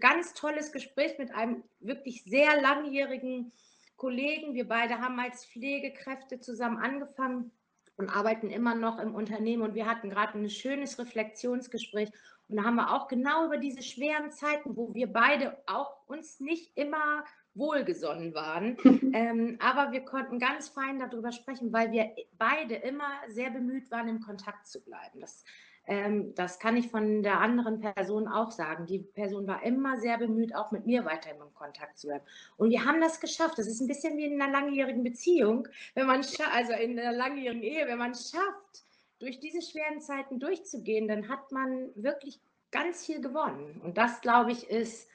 ganz 0.00 0.34
tolles 0.34 0.72
Gespräch 0.72 1.18
mit 1.18 1.32
einem 1.32 1.62
wirklich 1.78 2.24
sehr 2.24 2.60
langjährigen 2.60 3.52
Kollegen. 3.96 4.54
Wir 4.54 4.66
beide 4.66 5.00
haben 5.00 5.18
als 5.20 5.46
Pflegekräfte 5.46 6.40
zusammen 6.40 6.78
angefangen 6.78 7.52
und 7.96 8.10
arbeiten 8.10 8.50
immer 8.50 8.74
noch 8.74 8.98
im 8.98 9.14
Unternehmen 9.14 9.62
und 9.62 9.74
wir 9.74 9.86
hatten 9.86 10.10
gerade 10.10 10.38
ein 10.38 10.50
schönes 10.50 10.98
Reflexionsgespräch 10.98 12.10
und 12.48 12.56
da 12.56 12.64
haben 12.64 12.76
wir 12.76 12.92
auch 12.92 13.08
genau 13.08 13.46
über 13.46 13.58
diese 13.58 13.82
schweren 13.82 14.30
Zeiten, 14.30 14.76
wo 14.76 14.94
wir 14.94 15.12
beide 15.12 15.56
auch 15.66 16.06
uns 16.06 16.38
nicht 16.40 16.76
immer 16.76 17.24
wohlgesonnen 17.56 18.34
waren. 18.34 18.76
ähm, 19.14 19.58
aber 19.60 19.92
wir 19.92 20.02
konnten 20.04 20.38
ganz 20.38 20.68
fein 20.68 20.98
darüber 20.98 21.32
sprechen, 21.32 21.72
weil 21.72 21.90
wir 21.92 22.14
beide 22.38 22.74
immer 22.76 23.10
sehr 23.28 23.50
bemüht 23.50 23.90
waren, 23.90 24.08
im 24.08 24.20
Kontakt 24.20 24.66
zu 24.66 24.80
bleiben. 24.84 25.20
Das, 25.20 25.44
ähm, 25.86 26.34
das 26.34 26.58
kann 26.58 26.76
ich 26.76 26.88
von 26.88 27.22
der 27.22 27.40
anderen 27.40 27.80
Person 27.80 28.28
auch 28.28 28.50
sagen. 28.50 28.86
Die 28.86 28.98
Person 28.98 29.46
war 29.46 29.62
immer 29.62 29.98
sehr 29.98 30.18
bemüht, 30.18 30.54
auch 30.54 30.70
mit 30.70 30.86
mir 30.86 31.04
weiterhin 31.04 31.40
im 31.40 31.54
Kontakt 31.54 31.98
zu 31.98 32.08
bleiben. 32.08 32.24
Und 32.56 32.70
wir 32.70 32.84
haben 32.84 33.00
das 33.00 33.20
geschafft. 33.20 33.58
Das 33.58 33.66
ist 33.66 33.80
ein 33.80 33.88
bisschen 33.88 34.16
wie 34.18 34.26
in 34.26 34.40
einer 34.40 34.52
langjährigen 34.52 35.02
Beziehung, 35.02 35.68
wenn 35.94 36.06
man 36.06 36.24
also 36.52 36.72
in 36.72 36.98
einer 36.98 37.12
langjährigen 37.12 37.62
Ehe, 37.62 37.86
wenn 37.86 37.98
man 37.98 38.10
es 38.10 38.30
schafft, 38.30 38.84
durch 39.18 39.40
diese 39.40 39.62
schweren 39.62 40.00
Zeiten 40.00 40.38
durchzugehen, 40.38 41.08
dann 41.08 41.28
hat 41.28 41.50
man 41.50 41.88
wirklich 41.94 42.38
ganz 42.70 43.06
viel 43.06 43.20
gewonnen. 43.20 43.80
Und 43.82 43.96
das, 43.96 44.20
glaube 44.20 44.52
ich, 44.52 44.68
ist 44.68 45.08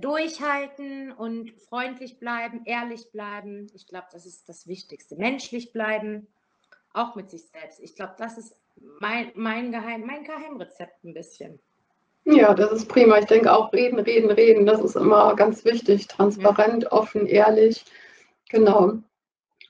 durchhalten 0.00 1.12
und 1.12 1.52
freundlich 1.68 2.18
bleiben, 2.18 2.62
ehrlich 2.64 3.10
bleiben. 3.12 3.66
Ich 3.74 3.86
glaube, 3.86 4.06
das 4.12 4.26
ist 4.26 4.48
das 4.48 4.66
Wichtigste. 4.66 5.16
Menschlich 5.16 5.72
bleiben, 5.72 6.26
auch 6.92 7.14
mit 7.14 7.30
sich 7.30 7.42
selbst. 7.46 7.80
Ich 7.80 7.94
glaube, 7.94 8.14
das 8.18 8.38
ist 8.38 8.54
mein, 9.00 9.32
mein, 9.34 9.72
Geheim, 9.72 10.04
mein 10.06 10.24
Geheimrezept 10.24 11.04
ein 11.04 11.14
bisschen. 11.14 11.60
Ja, 12.24 12.54
das 12.54 12.72
ist 12.72 12.88
prima. 12.88 13.18
Ich 13.18 13.26
denke 13.26 13.52
auch 13.52 13.72
reden, 13.72 13.98
reden, 13.98 14.30
reden. 14.30 14.66
Das 14.66 14.80
ist 14.80 14.96
immer 14.96 15.34
ganz 15.34 15.64
wichtig. 15.64 16.08
Transparent, 16.08 16.84
ja. 16.84 16.92
offen, 16.92 17.26
ehrlich. 17.26 17.84
Genau. 18.50 18.98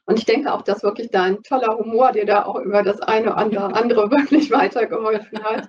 Und 0.07 0.19
ich 0.19 0.25
denke 0.25 0.53
auch, 0.53 0.63
dass 0.63 0.83
wirklich 0.83 1.11
dein 1.11 1.43
toller 1.43 1.77
Humor 1.77 2.13
dir 2.13 2.25
da 2.25 2.47
auch 2.47 2.57
über 2.61 2.83
das 2.83 3.01
eine 3.01 3.33
oder 3.35 3.77
andere 3.77 4.11
wirklich 4.11 4.51
weitergeholfen 4.51 5.45
hat. 5.45 5.69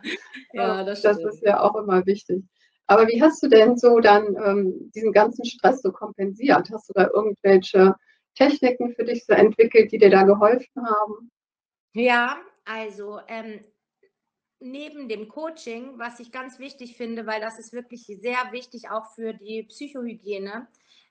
ja, 0.54 0.84
das, 0.84 1.02
das 1.02 1.20
ist 1.20 1.44
ja 1.44 1.62
auch 1.62 1.76
immer 1.76 2.06
wichtig. 2.06 2.44
Aber 2.90 3.08
wie 3.08 3.22
hast 3.22 3.44
du 3.44 3.48
denn 3.48 3.78
so 3.78 4.00
dann 4.00 4.36
ähm, 4.44 4.92
diesen 4.96 5.12
ganzen 5.12 5.46
Stress 5.46 5.84
so 5.84 5.92
kompensiert? 5.92 6.72
Hast 6.72 6.90
du 6.90 6.94
da 6.94 7.08
irgendwelche 7.14 7.94
Techniken 8.34 8.96
für 8.96 9.04
dich 9.04 9.28
so 9.28 9.34
entwickelt, 9.34 9.92
die 9.92 10.00
dir 10.00 10.10
da 10.10 10.24
geholfen 10.24 10.84
haben? 10.84 11.30
Ja, 11.94 12.38
also 12.66 13.20
ähm, 13.28 13.64
neben 14.60 15.08
dem 15.08 15.28
Coaching, 15.28 16.00
was 16.00 16.20
ich 16.20 16.32
ganz 16.32 16.58
wichtig 16.58 16.98
finde, 16.98 17.28
weil 17.28 17.40
das 17.40 17.60
ist 17.60 17.74
wirklich 17.74 18.08
sehr 18.08 18.52
wichtig 18.52 18.90
auch 18.90 19.14
für 19.14 19.34
die 19.34 19.64
Psychohygiene, 19.70 20.68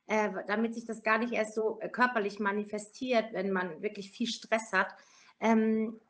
äh, 0.08 0.30
damit 0.48 0.74
sich 0.74 0.84
das 0.84 1.04
gar 1.04 1.18
nicht 1.18 1.32
erst 1.32 1.54
so 1.54 1.78
äh, 1.80 1.88
körperlich 1.88 2.40
manifestiert, 2.40 3.32
wenn 3.32 3.52
man 3.52 3.82
wirklich 3.82 4.10
viel 4.10 4.26
Stress 4.26 4.72
hat. 4.72 4.88
Ähm, 5.38 6.00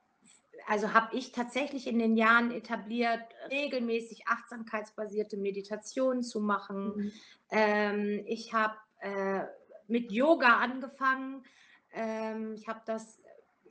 also 0.68 0.92
habe 0.92 1.16
ich 1.16 1.32
tatsächlich 1.32 1.87
in 1.87 1.98
den 1.98 2.16
Jahren 2.16 2.50
etabliert, 2.50 3.22
regelmäßig 3.50 4.28
achtsamkeitsbasierte 4.28 5.38
Meditationen 5.38 6.22
zu 6.22 6.40
machen. 6.40 6.92
Mhm. 6.94 7.12
Ähm, 7.50 8.22
ich 8.26 8.52
habe 8.52 8.76
äh, 9.00 9.44
mit 9.87 10.12
Yoga 10.12 10.58
angefangen. 10.58 11.42
Ähm, 11.92 12.54
ich 12.54 12.68
habe 12.68 12.82
das 12.84 13.18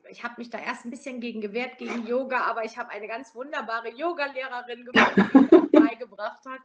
ich 0.09 0.23
habe 0.23 0.35
mich 0.37 0.49
da 0.49 0.57
erst 0.57 0.85
ein 0.85 0.89
bisschen 0.89 1.19
gegen 1.19 1.41
gewehrt, 1.41 1.77
gegen 1.77 2.07
Yoga, 2.07 2.45
aber 2.45 2.63
ich 2.63 2.77
habe 2.77 2.91
eine 2.91 3.07
ganz 3.07 3.35
wunderbare 3.35 3.89
Yoga-Lehrerin 3.89 4.85
gefunden, 4.85 5.29
die 5.33 5.47
das 5.49 5.71
beigebracht 5.71 6.45
hat 6.45 6.61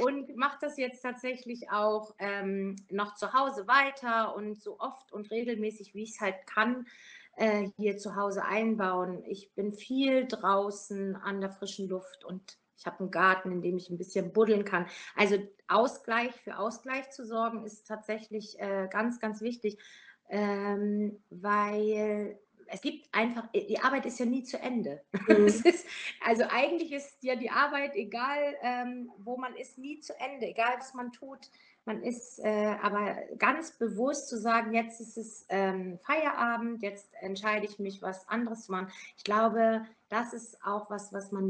und 0.00 0.34
mache 0.36 0.58
das 0.60 0.76
jetzt 0.78 1.02
tatsächlich 1.02 1.70
auch 1.70 2.14
ähm, 2.18 2.76
noch 2.90 3.14
zu 3.14 3.32
Hause 3.32 3.66
weiter 3.66 4.34
und 4.34 4.60
so 4.60 4.80
oft 4.80 5.12
und 5.12 5.30
regelmäßig, 5.30 5.94
wie 5.94 6.04
ich 6.04 6.12
es 6.12 6.20
halt 6.20 6.46
kann, 6.46 6.86
äh, 7.36 7.68
hier 7.76 7.96
zu 7.98 8.16
Hause 8.16 8.44
einbauen. 8.44 9.22
Ich 9.26 9.52
bin 9.54 9.72
viel 9.72 10.26
draußen 10.26 11.16
an 11.16 11.40
der 11.40 11.50
frischen 11.50 11.88
Luft 11.88 12.24
und 12.24 12.58
ich 12.78 12.86
habe 12.86 13.00
einen 13.00 13.10
Garten, 13.10 13.52
in 13.52 13.62
dem 13.62 13.76
ich 13.76 13.88
ein 13.88 13.98
bisschen 13.98 14.32
buddeln 14.32 14.64
kann. 14.64 14.86
Also 15.14 15.36
Ausgleich, 15.68 16.32
für 16.32 16.58
Ausgleich 16.58 17.10
zu 17.10 17.24
sorgen, 17.24 17.64
ist 17.64 17.86
tatsächlich 17.86 18.58
äh, 18.60 18.88
ganz, 18.90 19.18
ganz 19.18 19.40
wichtig, 19.40 19.78
ähm, 20.28 21.22
weil 21.30 22.38
es 22.68 22.80
gibt 22.80 23.08
einfach, 23.12 23.48
äh, 23.52 23.66
die 23.66 23.78
Arbeit 23.78 24.06
ist 24.06 24.18
ja 24.18 24.26
nie 24.26 24.42
zu 24.42 24.58
Ende. 24.58 25.02
Mhm. 25.28 25.46
ist, 25.46 25.86
also 26.24 26.44
eigentlich 26.48 26.92
ist 26.92 27.22
ja 27.22 27.36
die 27.36 27.50
Arbeit, 27.50 27.94
egal 27.94 28.56
ähm, 28.62 29.10
wo 29.18 29.36
man 29.36 29.56
ist, 29.56 29.78
nie 29.78 30.00
zu 30.00 30.18
Ende, 30.20 30.46
egal 30.46 30.74
was 30.78 30.94
man 30.94 31.12
tut. 31.12 31.50
Man 31.86 32.02
ist 32.02 32.40
äh, 32.40 32.74
aber 32.82 33.14
ganz 33.38 33.70
bewusst 33.70 34.28
zu 34.28 34.36
sagen, 34.38 34.74
jetzt 34.74 35.00
ist 35.00 35.16
es 35.16 35.46
ähm, 35.48 36.00
Feierabend, 36.02 36.82
jetzt 36.82 37.08
entscheide 37.20 37.64
ich 37.64 37.78
mich, 37.78 38.02
was 38.02 38.28
anderes 38.28 38.64
zu 38.64 38.72
machen. 38.72 38.88
Ich 39.16 39.22
glaube, 39.22 39.86
das 40.08 40.32
ist 40.32 40.58
auch 40.64 40.90
was, 40.90 41.12
was 41.12 41.30
man, 41.30 41.48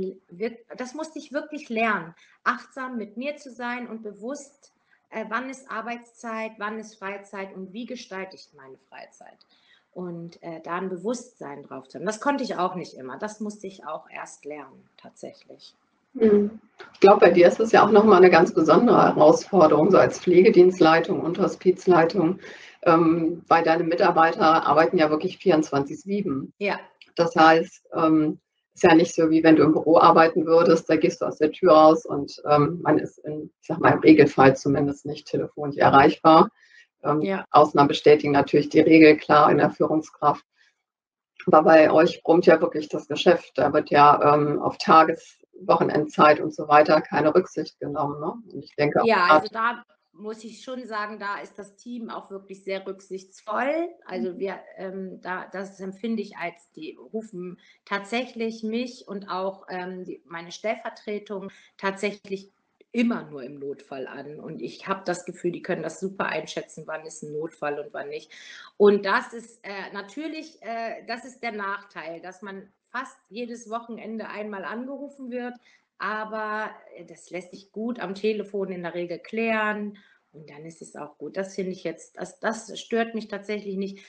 das 0.76 0.92
musste 0.92 1.18
ich 1.18 1.32
wirklich 1.32 1.70
lernen, 1.70 2.14
achtsam 2.44 2.98
mit 2.98 3.16
mir 3.16 3.36
zu 3.36 3.50
sein 3.50 3.88
und 3.88 4.02
bewusst, 4.02 4.72
äh, 5.08 5.24
wann 5.30 5.48
ist 5.48 5.70
Arbeitszeit, 5.70 6.52
wann 6.58 6.78
ist 6.78 6.96
Freizeit 6.96 7.54
und 7.54 7.72
wie 7.72 7.86
gestalte 7.86 8.36
ich 8.36 8.50
meine 8.54 8.76
Freizeit 8.90 9.38
und 9.92 10.42
äh, 10.42 10.60
da 10.60 10.74
ein 10.74 10.90
Bewusstsein 10.90 11.62
drauf 11.62 11.88
zu 11.88 11.96
haben. 11.96 12.04
Das 12.04 12.20
konnte 12.20 12.44
ich 12.44 12.56
auch 12.56 12.74
nicht 12.74 12.92
immer. 12.92 13.16
Das 13.16 13.40
musste 13.40 13.66
ich 13.66 13.86
auch 13.86 14.10
erst 14.10 14.44
lernen, 14.44 14.86
tatsächlich. 14.98 15.74
Hm. 16.18 16.60
Ich 16.92 17.00
glaube, 17.00 17.20
bei 17.20 17.30
dir 17.30 17.48
ist 17.48 17.60
es 17.60 17.72
ja 17.72 17.84
auch 17.84 17.90
nochmal 17.90 18.18
eine 18.18 18.30
ganz 18.30 18.52
besondere 18.52 19.02
Herausforderung, 19.02 19.90
so 19.90 19.98
als 19.98 20.18
Pflegedienstleitung 20.18 21.20
und 21.20 21.38
Hospizleitung, 21.38 22.38
ähm, 22.82 23.42
weil 23.48 23.64
deine 23.64 23.84
Mitarbeiter 23.84 24.66
arbeiten 24.66 24.98
ja 24.98 25.10
wirklich 25.10 25.36
24-7. 25.38 26.52
Ja. 26.58 26.78
Das 27.14 27.34
heißt, 27.36 27.86
ähm, 27.94 28.38
ist 28.74 28.82
ja 28.82 28.94
nicht 28.94 29.14
so, 29.14 29.30
wie 29.30 29.42
wenn 29.42 29.56
du 29.56 29.62
im 29.62 29.72
Büro 29.72 29.98
arbeiten 29.98 30.44
würdest, 30.44 30.88
da 30.90 30.96
gehst 30.96 31.22
du 31.22 31.26
aus 31.26 31.38
der 31.38 31.50
Tür 31.50 31.72
raus 31.72 32.04
und 32.04 32.42
ähm, 32.48 32.80
man 32.82 32.98
ist 32.98 33.18
in, 33.18 33.50
ich 33.60 33.66
sag 33.66 33.78
mal, 33.78 33.92
im 33.92 34.00
Regelfall 34.00 34.54
zumindest 34.54 35.06
nicht 35.06 35.26
telefonisch 35.26 35.78
erreichbar. 35.78 36.50
Ähm, 37.02 37.22
ja. 37.22 37.46
Ausnahmen 37.50 37.88
bestätigen 37.88 38.32
natürlich 38.32 38.68
die 38.68 38.80
Regel, 38.80 39.16
klar, 39.16 39.50
in 39.50 39.58
der 39.58 39.70
Führungskraft. 39.70 40.44
Aber 41.46 41.62
bei 41.62 41.90
euch 41.90 42.22
brummt 42.22 42.46
ja 42.46 42.60
wirklich 42.60 42.88
das 42.88 43.08
Geschäft. 43.08 43.52
Da 43.54 43.72
wird 43.72 43.90
ja 43.90 44.34
ähm, 44.34 44.60
auf 44.60 44.78
Tages-, 44.78 45.38
Wochenendzeit 45.60 46.40
und 46.40 46.54
so 46.54 46.68
weiter 46.68 47.00
keine 47.00 47.34
Rücksicht 47.34 47.78
genommen. 47.80 48.20
Ne? 48.20 48.32
Und 48.52 48.64
ich 48.64 48.74
denke 48.76 49.02
auch 49.02 49.06
ja, 49.06 49.26
also 49.30 49.48
da 49.52 49.84
muss 50.18 50.44
ich 50.44 50.62
schon 50.62 50.86
sagen, 50.86 51.18
da 51.18 51.40
ist 51.40 51.58
das 51.58 51.76
Team 51.76 52.10
auch 52.10 52.30
wirklich 52.30 52.64
sehr 52.64 52.86
rücksichtsvoll. 52.86 53.88
Also 54.06 54.32
mhm. 54.32 54.38
wir, 54.38 54.58
ähm, 54.76 55.20
da, 55.22 55.46
das 55.52 55.78
empfinde 55.80 56.22
ich 56.22 56.36
als, 56.36 56.70
die 56.72 56.96
rufen 56.96 57.58
tatsächlich 57.84 58.62
mich 58.62 59.06
und 59.06 59.28
auch 59.28 59.66
ähm, 59.68 60.04
die, 60.04 60.22
meine 60.26 60.52
Stellvertretung 60.52 61.50
tatsächlich 61.76 62.52
immer 62.92 63.24
nur 63.24 63.42
im 63.42 63.58
Notfall 63.58 64.06
an. 64.06 64.40
Und 64.40 64.62
ich 64.62 64.88
habe 64.88 65.02
das 65.04 65.26
Gefühl, 65.26 65.52
die 65.52 65.62
können 65.62 65.82
das 65.82 66.00
super 66.00 66.26
einschätzen, 66.26 66.84
wann 66.86 67.04
ist 67.04 67.22
ein 67.22 67.32
Notfall 67.32 67.78
und 67.78 67.92
wann 67.92 68.08
nicht. 68.08 68.32
Und 68.78 69.04
das 69.04 69.34
ist 69.34 69.60
äh, 69.64 69.92
natürlich, 69.92 70.62
äh, 70.62 71.04
das 71.06 71.24
ist 71.26 71.42
der 71.42 71.52
Nachteil, 71.52 72.22
dass 72.22 72.40
man 72.40 72.72
fast 72.96 73.18
jedes 73.28 73.68
Wochenende 73.68 74.28
einmal 74.28 74.64
angerufen 74.64 75.30
wird. 75.30 75.54
Aber 75.98 76.70
äh, 76.94 77.04
das 77.04 77.30
lässt 77.30 77.50
sich 77.50 77.72
gut 77.72 78.00
am 78.00 78.14
Telefon 78.14 78.70
in 78.70 78.82
der 78.82 78.94
Regel 78.94 79.18
klären. 79.18 79.98
Und 80.32 80.50
dann 80.50 80.64
ist 80.64 80.82
es 80.82 80.96
auch 80.96 81.18
gut. 81.18 81.36
Das 81.36 81.54
finde 81.54 81.72
ich 81.72 81.84
jetzt, 81.84 82.16
das, 82.16 82.40
das 82.40 82.78
stört 82.78 83.14
mich 83.14 83.28
tatsächlich 83.28 83.76
nicht. 83.76 84.04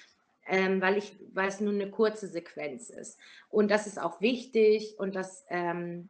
Ähm, 0.49 0.81
weil, 0.81 0.97
ich, 0.97 1.13
weil 1.33 1.49
es 1.49 1.59
nur 1.59 1.73
eine 1.73 1.91
kurze 1.91 2.27
Sequenz 2.27 2.89
ist. 2.89 3.19
Und 3.49 3.69
das 3.69 3.85
ist 3.85 3.99
auch 3.99 4.21
wichtig 4.21 4.97
und 4.97 5.13
das 5.13 5.45
ähm, 5.49 6.07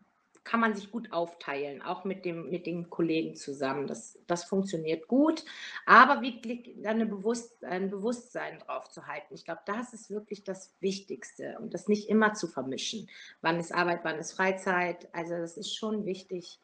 kann 0.48 0.62
man 0.62 0.74
sich 0.74 0.92
gut 0.92 1.12
aufteilen, 1.12 1.82
auch 1.82 2.06
mit, 2.06 2.24
dem, 2.24 2.50
mit 2.50 2.66
den 2.66 2.90
Kollegen 2.90 3.36
zusammen. 3.36 3.86
Das, 3.86 4.18
das 4.28 4.46
funktioniert 4.46 5.10
gut, 5.10 5.44
aber 5.86 6.22
wirklich 6.22 6.74
eine 6.86 7.06
Bewusst, 7.06 7.66
ein 7.66 7.90
Bewusstsein 7.90 8.60
drauf 8.60 8.90
zu 8.90 9.08
halten. 9.08 9.34
Ich 9.34 9.44
glaube, 9.44 9.60
das 9.66 9.94
ist 9.94 10.10
wirklich 10.10 10.46
das 10.46 10.74
Wichtigste 10.80 11.58
und 11.60 11.74
das 11.74 11.90
nicht 11.90 12.08
immer 12.08 12.34
zu 12.34 12.48
vermischen. 12.48 13.10
Wann 13.42 13.60
ist 13.60 13.76
Arbeit, 13.76 14.00
wann 14.04 14.18
ist 14.18 14.32
Freizeit? 14.32 15.10
Also 15.12 15.36
das 15.36 15.58
ist 15.58 15.76
schon 15.76 16.06
wichtig, 16.06 16.60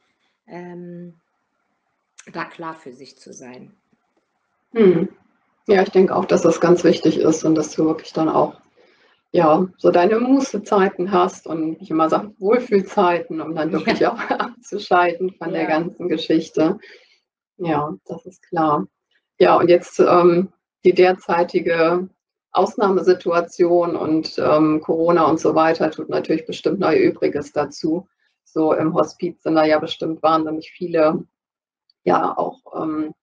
ähm, 0.48 1.16
da 2.32 2.46
klar 2.46 2.76
für 2.76 2.94
sich 2.94 3.18
zu 3.18 3.34
sein. 3.34 3.76
Hm. 4.72 5.10
Ja, 5.68 5.84
ich 5.84 5.90
denke 5.90 6.16
auch, 6.16 6.26
dass 6.26 6.42
das 6.42 6.62
ganz 6.62 6.86
wichtig 6.86 7.18
ist 7.18 7.44
und 7.44 7.56
dass 7.56 7.72
du 7.76 7.86
wirklich 7.86 8.14
dann 8.14 8.30
auch 8.30 8.62
ja, 9.36 9.68
so 9.78 9.90
deine 9.90 10.20
Mußezeiten 10.20 11.12
hast 11.12 11.48
und 11.48 11.82
ich 11.82 11.90
immer 11.90 12.08
sage, 12.08 12.34
Wohlfühlzeiten, 12.38 13.42
um 13.42 13.56
dann 13.56 13.72
wirklich 13.72 14.00
ja. 14.00 14.14
auch 14.14 14.20
abzuschalten 14.30 15.32
von 15.32 15.48
ja. 15.50 15.54
der 15.56 15.66
ganzen 15.66 16.08
Geschichte. 16.08 16.78
Ja, 17.58 17.96
das 18.06 18.26
ist 18.28 18.44
klar. 18.44 18.86
Ja, 19.40 19.58
und 19.58 19.70
jetzt 19.70 20.00
ähm, 20.00 20.54
die 20.86 20.94
derzeitige 20.94 22.10
Ausnahmesituation 22.52 23.96
und 23.96 24.38
ähm, 24.38 24.82
Corona 24.82 25.24
und 25.24 25.40
so 25.40 25.56
weiter 25.56 25.90
tut 25.90 26.10
natürlich 26.10 26.46
bestimmt 26.46 26.80
neu 26.80 26.96
Übriges 26.96 27.52
dazu. 27.52 28.08
So 28.44 28.74
im 28.74 28.94
Hospiz 28.94 29.42
sind 29.42 29.56
da 29.56 29.66
ja 29.66 29.80
bestimmt 29.80 30.22
wahnsinnig 30.22 30.72
viele, 30.72 31.26
ja, 32.04 32.38
auch 32.38 32.60
ähm, 32.80 33.16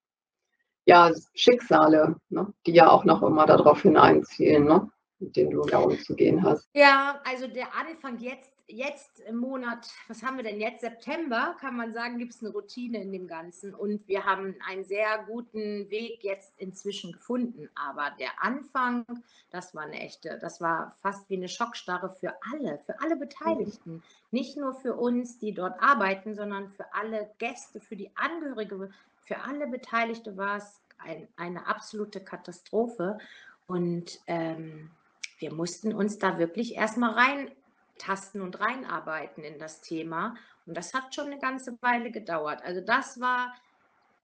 ja, 0.87 1.13
Schicksale, 1.35 2.17
ne, 2.31 2.53
die 2.67 2.73
ja 2.73 2.91
auch 2.91 3.05
noch 3.05 3.23
immer 3.23 3.47
darauf 3.47 3.83
hineinzielen. 3.83 4.65
Ne? 4.65 4.91
Mit 5.21 5.37
denen 5.37 5.51
du 5.51 5.63
da 5.63 5.79
umzugehen 5.79 6.43
hast? 6.43 6.69
Ja, 6.75 7.21
also 7.25 7.47
der 7.47 7.75
Anfang 7.75 8.19
jetzt, 8.19 8.51
jetzt 8.67 9.21
im 9.21 9.37
Monat, 9.37 9.89
was 10.09 10.23
haben 10.23 10.37
wir 10.37 10.45
denn 10.45 10.61
jetzt? 10.61 10.81
September, 10.81 11.57
kann 11.61 11.77
man 11.77 11.93
sagen, 11.93 12.19
gibt 12.19 12.35
es 12.35 12.43
eine 12.43 12.51
Routine 12.53 13.03
in 13.03 13.13
dem 13.13 13.27
Ganzen. 13.27 13.75
Und 13.75 14.07
wir 14.09 14.25
haben 14.25 14.55
einen 14.69 14.85
sehr 14.85 15.25
guten 15.27 15.91
Weg 15.91 16.23
jetzt 16.23 16.53
inzwischen 16.59 17.13
gefunden. 17.13 17.69
Aber 17.75 18.13
der 18.19 18.43
Anfang, 18.43 19.05
das 19.51 19.75
war 19.75 19.83
eine 19.83 20.01
echte, 20.01 20.39
das 20.41 20.61
war 20.61 20.97
fast 21.03 21.29
wie 21.29 21.37
eine 21.37 21.49
Schockstarre 21.49 22.11
für 22.11 22.35
alle, 22.53 22.79
für 22.87 23.01
alle 23.01 23.17
Beteiligten. 23.17 23.95
Mhm. 23.95 24.03
Nicht 24.31 24.57
nur 24.57 24.75
für 24.75 24.95
uns, 24.95 25.39
die 25.39 25.53
dort 25.53 25.81
arbeiten, 25.83 26.35
sondern 26.35 26.71
für 26.71 26.95
alle 26.95 27.31
Gäste, 27.39 27.81
für 27.81 27.97
die 27.97 28.11
Angehörige, 28.15 28.91
für 29.25 29.41
alle 29.41 29.67
Beteiligte 29.67 30.37
war 30.37 30.57
es 30.57 30.81
ein, 30.99 31.29
eine 31.37 31.67
absolute 31.67 32.21
Katastrophe. 32.21 33.19
Und 33.67 34.21
ähm, 34.27 34.91
wir 35.41 35.53
mussten 35.53 35.95
uns 35.95 36.19
da 36.19 36.39
wirklich 36.39 36.77
erstmal 36.77 37.13
reintasten 37.13 38.43
und 38.43 38.61
reinarbeiten 38.61 39.43
in 39.43 39.59
das 39.59 39.81
Thema. 39.81 40.37
Und 40.67 40.77
das 40.77 40.95
hat 40.95 41.15
schon 41.15 41.27
eine 41.27 41.39
ganze 41.39 41.77
Weile 41.83 42.11
gedauert. 42.11 42.63
Also 42.63 42.81
das 42.81 43.21
war, 43.21 43.55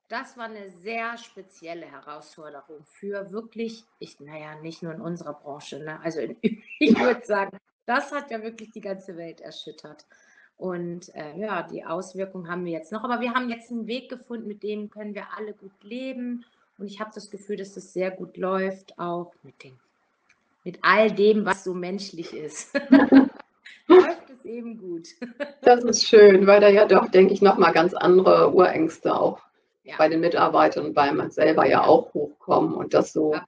das 0.08 0.36
war 0.36 0.44
eine 0.44 0.70
sehr 0.70 1.16
spezielle 1.18 1.86
Herausforderung 1.86 2.84
für 2.84 3.32
wirklich, 3.32 3.84
ich, 3.98 4.20
naja, 4.20 4.54
nicht 4.60 4.82
nur 4.82 4.92
in 4.92 5.00
unserer 5.00 5.34
Branche, 5.34 5.78
ne? 5.82 5.98
also 6.02 6.20
in, 6.20 6.36
ich 6.78 6.98
würde 6.98 7.24
sagen, 7.24 7.58
das 7.86 8.12
hat 8.12 8.30
ja 8.30 8.42
wirklich 8.42 8.70
die 8.70 8.80
ganze 8.80 9.16
Welt 9.16 9.40
erschüttert. 9.40 10.04
Und 10.58 11.14
äh, 11.14 11.38
ja, 11.38 11.62
die 11.62 11.84
Auswirkungen 11.84 12.48
haben 12.48 12.64
wir 12.64 12.72
jetzt 12.72 12.92
noch. 12.92 13.04
Aber 13.04 13.20
wir 13.20 13.34
haben 13.34 13.50
jetzt 13.50 13.70
einen 13.70 13.86
Weg 13.86 14.08
gefunden, 14.08 14.48
mit 14.48 14.62
dem 14.62 14.90
können 14.90 15.14
wir 15.14 15.26
alle 15.36 15.52
gut 15.52 15.82
leben. 15.82 16.44
Und 16.78 16.86
ich 16.86 17.00
habe 17.00 17.10
das 17.14 17.30
Gefühl, 17.30 17.56
dass 17.56 17.76
es 17.76 17.92
sehr 17.92 18.10
gut 18.10 18.36
läuft, 18.36 18.98
auch 18.98 19.32
mit, 19.42 19.62
den, 19.62 19.78
mit 20.66 20.78
all 20.82 21.12
dem, 21.12 21.46
was 21.46 21.62
so 21.62 21.74
menschlich 21.74 22.34
ist. 22.34 22.74
läuft 23.86 24.30
es 24.30 24.44
eben 24.44 24.78
gut. 24.78 25.08
das 25.62 25.84
ist 25.84 26.06
schön, 26.06 26.46
weil 26.46 26.60
da 26.60 26.68
ja 26.68 26.86
doch, 26.86 27.08
denke 27.08 27.32
ich, 27.32 27.40
nochmal 27.40 27.72
ganz 27.72 27.94
andere 27.94 28.52
Urängste 28.52 29.14
auch 29.14 29.40
ja. 29.84 29.96
bei 29.96 30.08
den 30.08 30.20
Mitarbeitern 30.20 30.86
und 30.86 30.94
bei 30.94 31.12
man 31.12 31.30
selber 31.30 31.66
ja 31.66 31.84
auch 31.84 32.12
hochkommen 32.14 32.74
und 32.74 32.94
das 32.94 33.12
so. 33.12 33.32
Ja. 33.32 33.46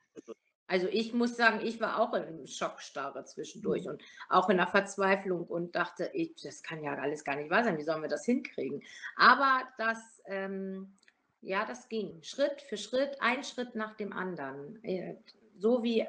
Also 0.70 0.87
ich 0.92 1.12
muss 1.12 1.37
sagen, 1.37 1.60
ich 1.64 1.80
war 1.80 1.98
auch 1.98 2.12
in 2.12 2.46
Schockstarre 2.46 3.25
zwischendurch 3.25 3.88
und 3.88 4.00
auch 4.28 4.48
in 4.48 4.58
der 4.58 4.66
Verzweiflung 4.66 5.44
und 5.44 5.75
dachte, 5.75 6.10
ich, 6.12 6.34
das 6.42 6.62
kann 6.62 6.84
ja 6.84 6.94
alles 6.94 7.25
gar 7.25 7.37
nicht 7.37 7.50
wahr 7.50 7.64
sein, 7.64 7.78
wie 7.78 7.82
sollen 7.82 8.02
wir 8.02 8.08
das 8.08 8.26
hinkriegen? 8.26 8.82
Aber 9.16 9.62
das, 9.78 9.98
ähm, 10.26 10.92
ja, 11.40 11.64
das 11.64 11.88
ging 11.88 12.22
Schritt 12.22 12.60
für 12.60 12.76
Schritt, 12.76 13.16
ein 13.20 13.44
Schritt 13.44 13.75
nach 13.75 13.96
dem 13.96 14.12
anderen. 14.12 14.78
Äh, 14.84 15.16
so 15.56 15.82
wie, 15.82 16.06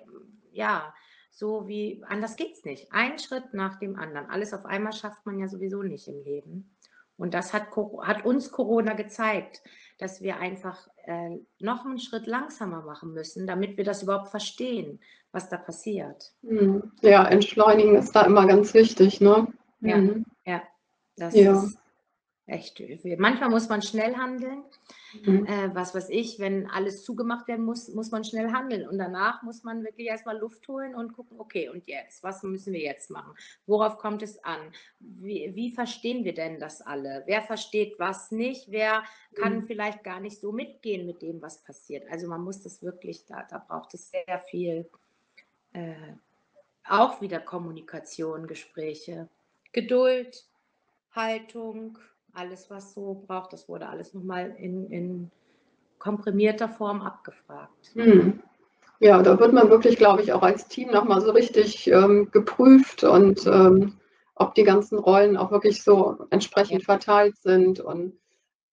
ja, 0.51 0.93
so 1.31 1.67
wie, 1.67 2.03
anders 2.07 2.35
geht 2.35 2.53
es 2.53 2.65
nicht. 2.65 2.91
Ein 2.91 3.17
Schritt 3.19 3.53
nach 3.53 3.79
dem 3.79 3.95
anderen. 3.95 4.29
Alles 4.29 4.53
auf 4.53 4.65
einmal 4.65 4.93
schafft 4.93 5.25
man 5.25 5.39
ja 5.39 5.47
sowieso 5.47 5.83
nicht 5.83 6.07
im 6.07 6.21
Leben. 6.23 6.75
Und 7.17 7.33
das 7.33 7.53
hat, 7.53 7.67
hat 8.01 8.25
uns 8.25 8.51
Corona 8.51 8.93
gezeigt, 8.93 9.61
dass 9.97 10.21
wir 10.21 10.37
einfach 10.37 10.87
äh, 11.05 11.37
noch 11.59 11.85
einen 11.85 11.99
Schritt 11.99 12.27
langsamer 12.27 12.81
machen 12.81 13.13
müssen, 13.13 13.45
damit 13.45 13.77
wir 13.77 13.83
das 13.83 14.03
überhaupt 14.03 14.29
verstehen, 14.29 15.01
was 15.31 15.49
da 15.49 15.57
passiert. 15.57 16.33
Hm. 16.43 16.91
Ja, 17.01 17.27
entschleunigen 17.27 17.95
ist 17.95 18.15
da 18.15 18.23
immer 18.23 18.47
ganz 18.47 18.73
wichtig, 18.73 19.19
ne? 19.21 19.47
Ja, 19.81 19.97
mhm. 19.97 20.25
ja. 20.45 20.61
Das 21.17 21.35
ja. 21.35 21.61
ist 21.61 21.77
echt. 22.49 22.81
Manchmal 23.17 23.49
muss 23.49 23.69
man 23.69 23.81
schnell 23.81 24.15
handeln. 24.15 24.63
Mhm. 25.23 25.45
Äh, 25.45 25.73
was 25.73 25.95
weiß 25.95 26.09
ich, 26.09 26.39
wenn 26.39 26.67
alles 26.67 27.03
zugemacht 27.03 27.47
werden 27.47 27.65
muss, 27.65 27.89
muss 27.89 28.11
man 28.11 28.23
schnell 28.23 28.51
handeln. 28.51 28.87
Und 28.87 28.97
danach 28.97 29.41
muss 29.43 29.63
man 29.63 29.83
wirklich 29.83 30.07
erstmal 30.07 30.37
Luft 30.37 30.67
holen 30.67 30.93
und 30.93 31.13
gucken, 31.13 31.39
okay, 31.39 31.69
und 31.69 31.87
jetzt, 31.87 32.23
was 32.23 32.43
müssen 32.43 32.73
wir 32.73 32.81
jetzt 32.81 33.09
machen? 33.09 33.33
Worauf 33.65 33.97
kommt 33.97 34.21
es 34.21 34.43
an? 34.43 34.59
Wie, 34.99 35.51
wie 35.55 35.71
verstehen 35.71 36.25
wir 36.25 36.33
denn 36.33 36.59
das 36.59 36.81
alle? 36.81 37.23
Wer 37.25 37.41
versteht 37.41 37.97
was 37.97 38.31
nicht? 38.31 38.71
Wer 38.71 39.03
kann 39.35 39.57
mhm. 39.57 39.63
vielleicht 39.63 40.03
gar 40.03 40.19
nicht 40.19 40.39
so 40.39 40.51
mitgehen 40.51 41.05
mit 41.05 41.21
dem, 41.21 41.41
was 41.41 41.63
passiert? 41.63 42.07
Also 42.11 42.27
man 42.27 42.41
muss 42.41 42.61
das 42.61 42.83
wirklich, 42.83 43.25
da, 43.25 43.47
da 43.49 43.57
braucht 43.59 43.93
es 43.93 44.11
sehr 44.11 44.39
viel, 44.49 44.89
äh, 45.73 45.93
auch 46.87 47.21
wieder 47.21 47.39
Kommunikation, 47.39 48.47
Gespräche, 48.47 49.29
Geduld, 49.71 50.45
Haltung, 51.11 51.99
alles, 52.33 52.69
was 52.69 52.93
so 52.93 53.23
braucht, 53.27 53.53
das 53.53 53.67
wurde 53.67 53.87
alles 53.87 54.13
nochmal 54.13 54.55
in, 54.57 54.89
in 54.89 55.31
komprimierter 55.97 56.69
Form 56.69 57.01
abgefragt. 57.01 57.91
Hm. 57.93 58.41
Ja, 58.99 59.21
da 59.21 59.39
wird 59.39 59.53
man 59.53 59.69
wirklich, 59.69 59.97
glaube 59.97 60.21
ich, 60.21 60.33
auch 60.33 60.41
als 60.41 60.67
Team 60.67 60.91
nochmal 60.91 61.21
so 61.21 61.31
richtig 61.31 61.87
ähm, 61.87 62.29
geprüft 62.31 63.03
und 63.03 63.45
ähm, 63.47 63.93
ob 64.35 64.55
die 64.55 64.63
ganzen 64.63 64.97
Rollen 64.97 65.37
auch 65.37 65.51
wirklich 65.51 65.83
so 65.83 66.17
entsprechend 66.31 66.81
ja. 66.81 66.85
verteilt 66.85 67.37
sind. 67.37 67.79
Und 67.79 68.13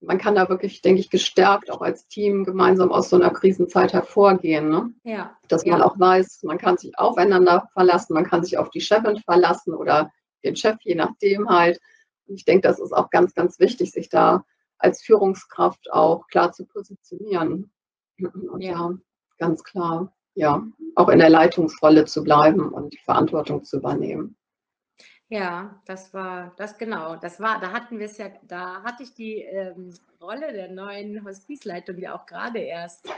man 0.01 0.17
kann 0.17 0.35
da 0.35 0.49
wirklich, 0.49 0.81
denke 0.81 0.99
ich, 0.99 1.09
gestärkt 1.09 1.71
auch 1.71 1.81
als 1.81 2.07
Team 2.07 2.43
gemeinsam 2.43 2.91
aus 2.91 3.09
so 3.09 3.15
einer 3.15 3.29
Krisenzeit 3.29 3.93
hervorgehen. 3.93 4.69
Ne? 4.69 4.93
Ja. 5.03 5.37
Dass 5.47 5.65
man 5.65 5.79
ja. 5.79 5.85
auch 5.85 5.97
weiß, 5.97 6.43
man 6.43 6.57
kann 6.57 6.77
sich 6.77 6.97
aufeinander 6.97 7.67
verlassen, 7.71 8.13
man 8.13 8.25
kann 8.25 8.43
sich 8.43 8.57
auf 8.57 8.69
die 8.69 8.81
Chefin 8.81 9.19
verlassen 9.19 9.73
oder 9.73 10.11
den 10.43 10.55
Chef, 10.55 10.77
je 10.81 10.95
nachdem 10.95 11.49
halt 11.49 11.79
ich 12.27 12.45
denke, 12.45 12.67
das 12.67 12.79
ist 12.79 12.93
auch 12.93 13.09
ganz, 13.09 13.33
ganz 13.33 13.59
wichtig, 13.59 13.91
sich 13.91 14.09
da 14.09 14.45
als 14.77 15.01
Führungskraft 15.01 15.91
auch 15.91 16.27
klar 16.27 16.51
zu 16.51 16.65
positionieren. 16.65 17.71
Und 18.19 18.61
ja, 18.61 18.91
ganz 19.37 19.63
klar, 19.63 20.13
ja, 20.33 20.65
auch 20.95 21.09
in 21.09 21.19
der 21.19 21.29
Leitungsrolle 21.29 22.05
zu 22.05 22.23
bleiben 22.23 22.69
und 22.71 22.93
die 22.93 22.99
Verantwortung 22.99 23.63
zu 23.63 23.77
übernehmen. 23.77 24.37
Ja, 25.29 25.81
das 25.85 26.13
war 26.13 26.53
das 26.57 26.77
genau. 26.77 27.17
Das 27.17 27.39
war, 27.39 27.59
da 27.59 27.73
hatten 27.73 27.99
wir 27.99 28.05
es 28.05 28.17
ja, 28.17 28.29
da 28.43 28.81
hatte 28.83 29.03
ich 29.03 29.13
die 29.13 29.41
ähm, 29.41 29.93
Rolle 30.21 30.53
der 30.53 30.71
neuen 30.71 31.25
Hospizleitung 31.25 31.97
ja 31.97 32.15
auch 32.15 32.25
gerade 32.25 32.59
erst 32.59 33.09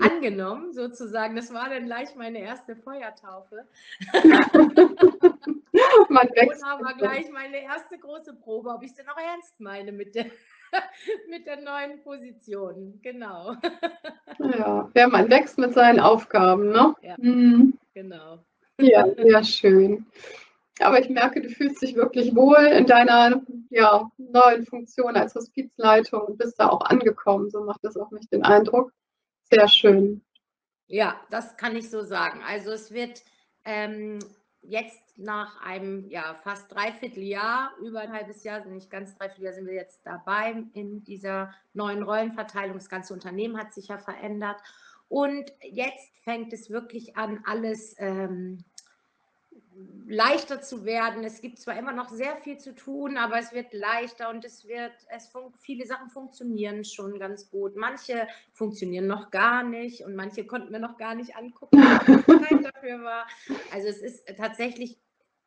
angenommen, 0.00 0.72
sozusagen. 0.72 1.36
Das 1.36 1.52
war 1.52 1.68
dann 1.68 1.84
gleich 1.84 2.14
meine 2.16 2.38
erste 2.38 2.74
Feuertaufe. 2.74 3.66
Man 6.08 6.28
wächst. 6.34 6.62
Und 6.62 6.68
aber 6.68 6.94
gleich 6.94 7.30
meine 7.30 7.62
erste 7.62 7.98
große 7.98 8.34
Probe, 8.34 8.70
ob 8.70 8.82
ich 8.82 8.90
es 8.90 8.96
denn 8.96 9.08
auch 9.08 9.18
ernst 9.18 9.58
meine 9.60 9.92
mit 9.92 10.14
der, 10.14 10.26
mit 11.30 11.46
der 11.46 11.60
neuen 11.60 12.02
Position. 12.02 13.00
Genau. 13.02 13.54
Ja, 14.38 14.90
ja, 14.94 15.08
man 15.08 15.30
wächst 15.30 15.58
mit 15.58 15.74
seinen 15.74 16.00
Aufgaben, 16.00 16.70
ne? 16.70 16.94
Ja, 17.02 17.16
mhm. 17.18 17.78
genau. 17.94 18.38
Ja, 18.80 19.06
sehr 19.16 19.44
schön. 19.44 20.06
Aber 20.80 21.00
ich 21.00 21.08
merke, 21.08 21.40
du 21.40 21.48
fühlst 21.48 21.82
dich 21.82 21.96
wirklich 21.96 22.36
wohl 22.36 22.58
in 22.58 22.86
deiner 22.86 23.42
ja, 23.70 24.08
neuen 24.16 24.64
Funktion 24.64 25.16
als 25.16 25.34
Hospizleitung 25.34 26.20
und 26.20 26.38
bist 26.38 26.60
da 26.60 26.68
auch 26.68 26.82
angekommen. 26.82 27.50
So 27.50 27.64
macht 27.64 27.82
das 27.82 27.96
auf 27.96 28.10
mich 28.12 28.28
den 28.28 28.44
Eindruck. 28.44 28.92
Sehr 29.50 29.66
schön. 29.66 30.22
Ja, 30.86 31.20
das 31.30 31.56
kann 31.56 31.76
ich 31.76 31.90
so 31.90 32.02
sagen. 32.02 32.42
Also 32.46 32.70
es 32.70 32.92
wird 32.92 33.22
ähm, 33.64 34.20
jetzt 34.62 35.18
nach 35.18 35.60
einem 35.62 36.08
ja, 36.08 36.34
fast 36.42 36.72
dreiviertel 36.72 37.22
Jahr, 37.22 37.72
über 37.80 38.00
ein 38.00 38.12
halbes 38.12 38.44
Jahr, 38.44 38.64
nicht 38.66 38.90
ganz 38.90 39.16
dreiviertel 39.16 39.44
Jahr 39.44 39.52
sind 39.54 39.66
wir 39.66 39.74
jetzt 39.74 40.00
dabei 40.04 40.62
in 40.74 41.04
dieser 41.04 41.54
neuen 41.74 42.02
Rollenverteilung. 42.02 42.76
Das 42.76 42.88
ganze 42.88 43.14
Unternehmen 43.14 43.56
hat 43.56 43.72
sich 43.72 43.88
ja 43.88 43.98
verändert. 43.98 44.60
Und 45.08 45.52
jetzt 45.62 46.12
fängt 46.22 46.52
es 46.52 46.70
wirklich 46.70 47.16
an, 47.16 47.42
alles 47.46 47.94
ähm, 47.98 48.64
leichter 50.06 50.60
zu 50.60 50.84
werden. 50.84 51.22
Es 51.24 51.40
gibt 51.40 51.58
zwar 51.58 51.78
immer 51.78 51.92
noch 51.92 52.08
sehr 52.08 52.36
viel 52.38 52.58
zu 52.58 52.74
tun, 52.74 53.16
aber 53.18 53.38
es 53.38 53.52
wird 53.52 53.72
leichter 53.74 54.30
und 54.30 54.44
es 54.44 54.66
wird, 54.66 54.92
es 55.08 55.30
viele 55.60 55.86
Sachen 55.86 56.08
funktionieren 56.10 56.84
schon 56.84 57.18
ganz 57.18 57.50
gut. 57.50 57.76
Manche 57.76 58.26
funktionieren 58.52 59.06
noch 59.06 59.30
gar 59.30 59.62
nicht 59.62 60.04
und 60.04 60.16
manche 60.16 60.46
konnten 60.46 60.72
wir 60.72 60.78
noch 60.78 60.96
gar 60.96 61.14
nicht 61.14 61.36
angucken, 61.36 61.78
Zeit 61.80 62.74
dafür 62.74 63.02
war. 63.02 63.26
Also 63.72 63.88
es 63.88 63.98
ist 64.00 64.26
tatsächlich 64.36 64.98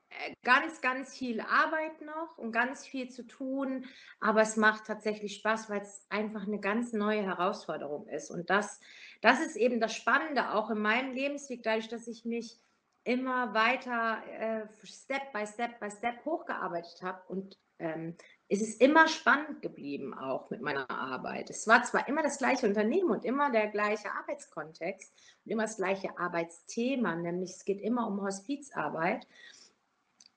äh, 0.10 0.34
ganz, 0.44 0.82
ganz 0.82 1.18
viel 1.18 1.42
Arbeit 1.42 2.02
noch 2.02 2.38
und 2.38 2.52
ganz 2.52 2.86
viel 2.86 3.10
zu 3.10 3.26
tun, 3.26 3.86
aber 4.20 4.42
es 4.42 4.58
macht 4.58 4.86
tatsächlich 4.86 5.36
Spaß, 5.36 5.70
weil 5.70 5.82
es 5.82 6.06
einfach 6.10 6.46
eine 6.46 6.60
ganz 6.60 6.94
neue 6.94 7.24
Herausforderung 7.24 8.08
ist. 8.08 8.30
Und 8.30 8.50
das, 8.50 8.80
das 9.22 9.40
ist 9.40 9.56
eben 9.56 9.80
das 9.80 9.96
Spannende 9.96 10.54
auch 10.54 10.70
in 10.70 10.80
meinem 10.80 11.14
Lebensweg, 11.14 11.64
dadurch, 11.64 11.88
dass 11.88 12.08
ich 12.08 12.26
mich 12.26 12.60
immer 13.04 13.54
weiter 13.54 14.22
äh, 14.28 14.68
Step 14.84 15.34
by 15.34 15.46
Step 15.46 15.80
by 15.80 15.90
Step 15.90 16.24
hochgearbeitet 16.26 17.02
habe 17.02 17.22
und 17.28 17.58
ähm, 17.80 18.16
es 18.48 18.62
ist 18.62 18.82
immer 18.82 19.08
spannend 19.08 19.62
geblieben 19.62 20.14
auch 20.14 20.50
mit 20.50 20.62
meiner 20.62 20.90
Arbeit. 20.90 21.50
Es 21.50 21.68
war 21.68 21.84
zwar 21.84 22.08
immer 22.08 22.22
das 22.22 22.38
gleiche 22.38 22.68
Unternehmen 22.68 23.10
und 23.10 23.26
immer 23.26 23.52
der 23.52 23.68
gleiche 23.68 24.12
Arbeitskontext 24.12 25.14
und 25.46 25.52
immer 25.52 25.64
das 25.64 25.78
gleiche 25.78 26.18
Arbeitsthema, 26.20 27.16
nämlich 27.16 27.52
es 27.52 27.66
geht 27.66 27.82
immer 27.82 28.08
um 28.08 28.22
Hospizarbeit. 28.22 29.26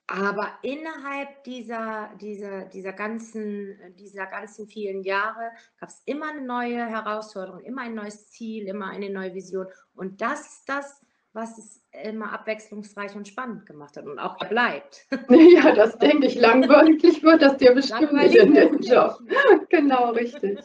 Aber 0.07 0.59
innerhalb 0.63 1.45
dieser, 1.45 2.11
dieser, 2.21 2.67
dieser, 2.67 2.93
ganzen, 2.93 3.79
dieser 3.97 4.27
ganzen 4.27 4.67
vielen 4.69 5.03
Jahre 5.03 5.51
gab 5.81 5.89
es 5.89 6.03
immer 6.05 6.31
eine 6.31 6.43
neue 6.43 6.87
Herausforderung, 6.87 7.61
immer 7.61 7.83
ein 7.83 7.95
neues 7.95 8.31
Ziel, 8.31 8.69
immer 8.69 8.91
eine 8.91 9.09
neue 9.09 9.33
Vision. 9.33 9.67
Und 9.95 10.21
das 10.21 10.41
ist 10.43 10.69
das, 10.69 11.04
was 11.35 11.59
es 11.59 11.83
immer 12.05 12.33
abwechslungsreich 12.33 13.15
und 13.17 13.27
spannend 13.27 13.67
gemacht 13.67 13.97
hat 13.97 14.07
und 14.07 14.19
auch 14.19 14.39
bleibt. 14.49 15.07
Ja, 15.29 15.73
das 15.73 15.99
denke 15.99 16.27
ich. 16.29 16.37
Langweilig 16.37 17.23
wird 17.23 17.43
das 17.43 17.57
dir 17.57 17.75
bestimmt 17.75 18.13
nicht 18.13 18.37
in 18.37 18.55
dem 18.55 18.79
Job. 18.81 19.19
Genau, 19.69 20.11
richtig. 20.13 20.61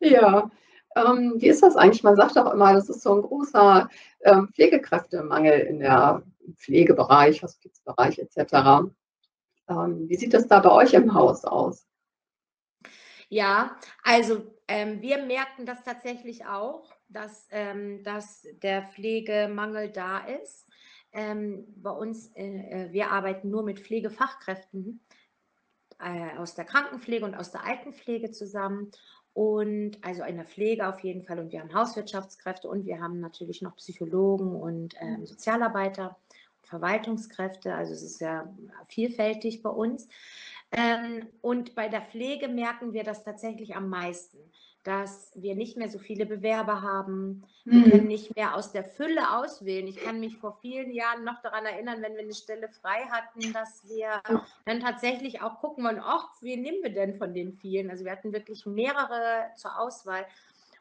Ja. 0.00 0.50
Ähm, 0.96 1.34
wie 1.36 1.48
ist 1.48 1.62
das 1.62 1.76
eigentlich? 1.76 2.02
Man 2.02 2.16
sagt 2.16 2.36
auch 2.36 2.52
immer, 2.52 2.72
das 2.72 2.88
ist 2.88 3.02
so 3.02 3.14
ein 3.14 3.22
großer 3.22 3.88
ähm, 4.22 4.48
Pflegekräftemangel 4.48 5.60
in 5.60 5.78
der 5.80 6.22
Pflegebereich, 6.56 7.42
Hospizbereich 7.42 8.18
etc. 8.18 8.90
Ähm, 9.68 10.08
wie 10.08 10.16
sieht 10.16 10.34
das 10.34 10.48
da 10.48 10.60
bei 10.60 10.70
euch 10.70 10.92
im 10.94 11.14
Haus 11.14 11.44
aus? 11.44 11.86
Ja, 13.28 13.76
also 14.02 14.42
ähm, 14.68 15.00
wir 15.00 15.24
merken 15.24 15.64
das 15.64 15.82
tatsächlich 15.82 16.44
auch 16.46 16.90
dass, 17.12 17.48
ähm, 17.50 18.02
dass 18.02 18.46
der 18.62 18.82
Pflegemangel 18.88 19.90
da 19.90 20.18
ist. 20.18 20.66
ähm, 21.12 21.64
bei 21.76 21.90
uns, 21.90 22.28
äh, 22.34 22.86
äh, 22.86 22.92
wir 22.92 23.10
arbeiten 23.10 23.50
nur 23.50 23.62
mit 23.62 23.80
Pflegefachkräften 23.80 25.00
äh, 25.98 26.36
aus 26.38 26.54
der 26.54 26.64
Krankenpflege 26.64 27.24
und 27.24 27.34
aus 27.34 27.50
der 27.50 27.64
Altenpflege 27.64 28.30
zusammen. 28.30 28.90
Und 29.34 30.02
also 30.04 30.24
in 30.24 30.36
der 30.36 30.46
Pflege 30.46 30.86
auf 30.88 31.00
jeden 31.00 31.22
Fall. 31.22 31.38
Und 31.38 31.52
wir 31.52 31.60
haben 31.60 31.72
Hauswirtschaftskräfte 31.72 32.68
und 32.68 32.84
wir 32.84 33.00
haben 33.00 33.20
natürlich 33.20 33.62
noch 33.62 33.76
Psychologen 33.76 34.54
und 34.54 34.94
ähm, 35.00 35.24
Sozialarbeiter, 35.24 36.18
Verwaltungskräfte. 36.62 37.74
Also 37.74 37.94
es 37.94 38.02
ist 38.02 38.20
ja 38.20 38.54
vielfältig 38.88 39.62
bei 39.62 39.70
uns. 39.70 40.08
Ähm, 40.70 41.26
und 41.40 41.74
bei 41.74 41.88
der 41.88 42.02
Pflege 42.02 42.48
merken 42.48 42.92
wir 42.92 43.04
das 43.04 43.24
tatsächlich 43.24 43.74
am 43.74 43.88
meisten 43.88 44.38
dass 44.84 45.30
wir 45.34 45.54
nicht 45.54 45.76
mehr 45.76 45.88
so 45.88 45.98
viele 45.98 46.26
Bewerber 46.26 46.82
haben. 46.82 47.44
Wir 47.64 47.78
mhm. 47.78 47.90
können 47.90 48.06
nicht 48.08 48.34
mehr 48.34 48.56
aus 48.56 48.72
der 48.72 48.84
Fülle 48.84 49.36
auswählen. 49.36 49.86
Ich 49.86 49.96
kann 49.96 50.18
mich 50.18 50.38
vor 50.38 50.58
vielen 50.60 50.92
Jahren 50.92 51.24
noch 51.24 51.40
daran 51.42 51.64
erinnern, 51.64 52.02
wenn 52.02 52.14
wir 52.14 52.22
eine 52.22 52.34
Stelle 52.34 52.68
frei 52.68 53.06
hatten, 53.10 53.52
dass 53.52 53.88
wir 53.88 54.20
dann 54.64 54.80
tatsächlich 54.80 55.40
auch 55.40 55.60
gucken 55.60 55.84
wollen, 55.84 56.00
ach, 56.02 56.28
wen 56.40 56.62
nehmen 56.62 56.82
wir 56.82 56.92
denn 56.92 57.16
von 57.16 57.32
den 57.32 57.52
vielen? 57.52 57.90
Also 57.90 58.04
wir 58.04 58.12
hatten 58.12 58.32
wirklich 58.32 58.66
mehrere 58.66 59.50
zur 59.56 59.78
Auswahl. 59.78 60.26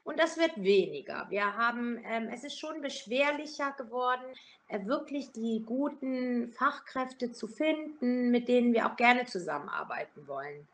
Und 0.04 0.20
das 0.20 0.38
wird 0.38 0.64
weniger. 0.64 1.28
Wir 1.30 1.56
haben, 1.56 2.00
ähm, 2.04 2.30
es 2.34 2.44
ist 2.44 2.58
schon 2.58 2.82
beschwerlicher 2.82 3.74
geworden, 3.74 4.24
äh, 4.68 4.84
wirklich 4.88 5.32
die 5.32 5.62
guten 5.64 6.52
Fachkräfte 6.54 7.32
zu 7.32 7.48
finden, 7.48 8.32
mit 8.32 8.48
denen 8.48 8.74
wir 8.74 8.88
auch 8.88 8.96
gerne 8.96 9.26
zusammenarbeiten 9.26 10.28
wollen 10.28 10.68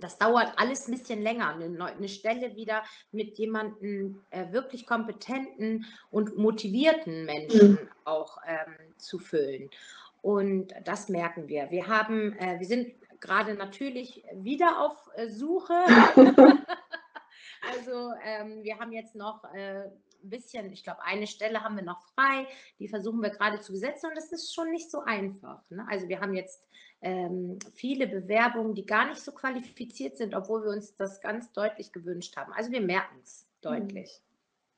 das 0.00 0.18
dauert 0.18 0.52
alles 0.56 0.88
ein 0.88 0.92
bisschen 0.92 1.22
länger, 1.22 1.54
eine, 1.54 1.84
eine 1.84 2.08
Stelle 2.08 2.56
wieder 2.56 2.82
mit 3.12 3.38
jemandem 3.38 4.22
äh, 4.30 4.52
wirklich 4.52 4.86
kompetenten 4.86 5.86
und 6.10 6.36
motivierten 6.36 7.24
Menschen 7.24 7.72
mhm. 7.72 7.88
auch 8.04 8.38
ähm, 8.46 8.74
zu 8.96 9.18
füllen. 9.18 9.70
Und 10.22 10.74
das 10.84 11.08
merken 11.08 11.48
wir. 11.48 11.70
Wir 11.70 11.86
haben, 11.86 12.32
äh, 12.38 12.58
wir 12.58 12.66
sind 12.66 12.94
gerade 13.20 13.54
natürlich 13.54 14.24
wieder 14.34 14.80
auf 14.80 15.08
äh, 15.14 15.28
Suche. 15.28 15.74
also 17.72 18.12
ähm, 18.24 18.62
wir 18.62 18.78
haben 18.78 18.92
jetzt 18.92 19.14
noch 19.14 19.44
äh, 19.54 19.84
ein 20.22 20.30
bisschen, 20.30 20.72
ich 20.72 20.84
glaube, 20.84 21.02
eine 21.04 21.26
Stelle 21.26 21.62
haben 21.62 21.76
wir 21.76 21.84
noch 21.84 22.02
frei, 22.14 22.46
die 22.78 22.88
versuchen 22.88 23.22
wir 23.22 23.30
gerade 23.30 23.60
zu 23.60 23.72
besetzen 23.72 24.10
und 24.10 24.16
das 24.16 24.32
ist 24.32 24.54
schon 24.54 24.70
nicht 24.70 24.90
so 24.90 25.00
einfach. 25.00 25.62
Ne? 25.70 25.86
Also 25.88 26.08
wir 26.08 26.20
haben 26.20 26.34
jetzt 26.34 26.66
ähm, 27.00 27.58
viele 27.74 28.06
Bewerbungen, 28.06 28.74
die 28.74 28.86
gar 28.86 29.08
nicht 29.08 29.20
so 29.20 29.32
qualifiziert 29.32 30.16
sind, 30.16 30.34
obwohl 30.34 30.64
wir 30.64 30.70
uns 30.70 30.96
das 30.96 31.20
ganz 31.20 31.52
deutlich 31.52 31.92
gewünscht 31.92 32.36
haben. 32.36 32.52
Also 32.52 32.72
wir 32.72 32.80
merken 32.80 33.18
es 33.22 33.46
deutlich. 33.60 34.20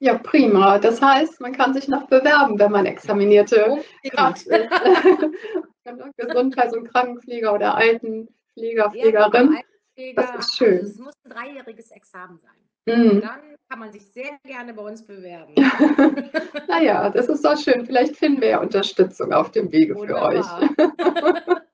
Ja, 0.00 0.16
prima. 0.16 0.78
Das 0.78 1.00
heißt, 1.02 1.40
man 1.40 1.52
kann 1.52 1.74
sich 1.74 1.86
noch 1.88 2.06
bewerben, 2.06 2.58
wenn 2.58 2.72
man 2.72 2.86
examinierte 2.86 3.82
Kraft 4.10 4.46
ist. 4.46 4.68
Gesundheits- 6.16 6.76
und 6.76 6.88
Krankenpfleger 6.88 7.52
oder 7.52 7.74
Altenpfleger, 7.74 8.90
Pflegerin. 8.90 9.58
Ja, 9.96 10.12
das 10.14 10.34
ist 10.36 10.56
schön. 10.56 10.78
Also 10.78 10.86
es 10.86 10.98
muss 10.98 11.14
ein 11.24 11.30
dreijähriges 11.30 11.90
Examen 11.90 12.38
sein. 12.38 12.54
Mhm. 12.86 13.20
Dann 13.20 13.40
kann 13.68 13.78
man 13.78 13.92
sich 13.92 14.06
sehr 14.10 14.38
gerne 14.44 14.72
bei 14.72 14.82
uns 14.82 15.04
bewerben. 15.04 15.54
naja, 16.68 17.10
das 17.10 17.28
ist 17.28 17.44
doch 17.44 17.58
schön. 17.58 17.84
Vielleicht 17.84 18.16
finden 18.16 18.40
wir 18.40 18.48
ja 18.48 18.60
Unterstützung 18.60 19.32
auf 19.34 19.50
dem 19.50 19.70
Wege 19.70 19.94
Wunderbar. 19.94 20.32
für 20.32 20.78
euch. 20.78 21.56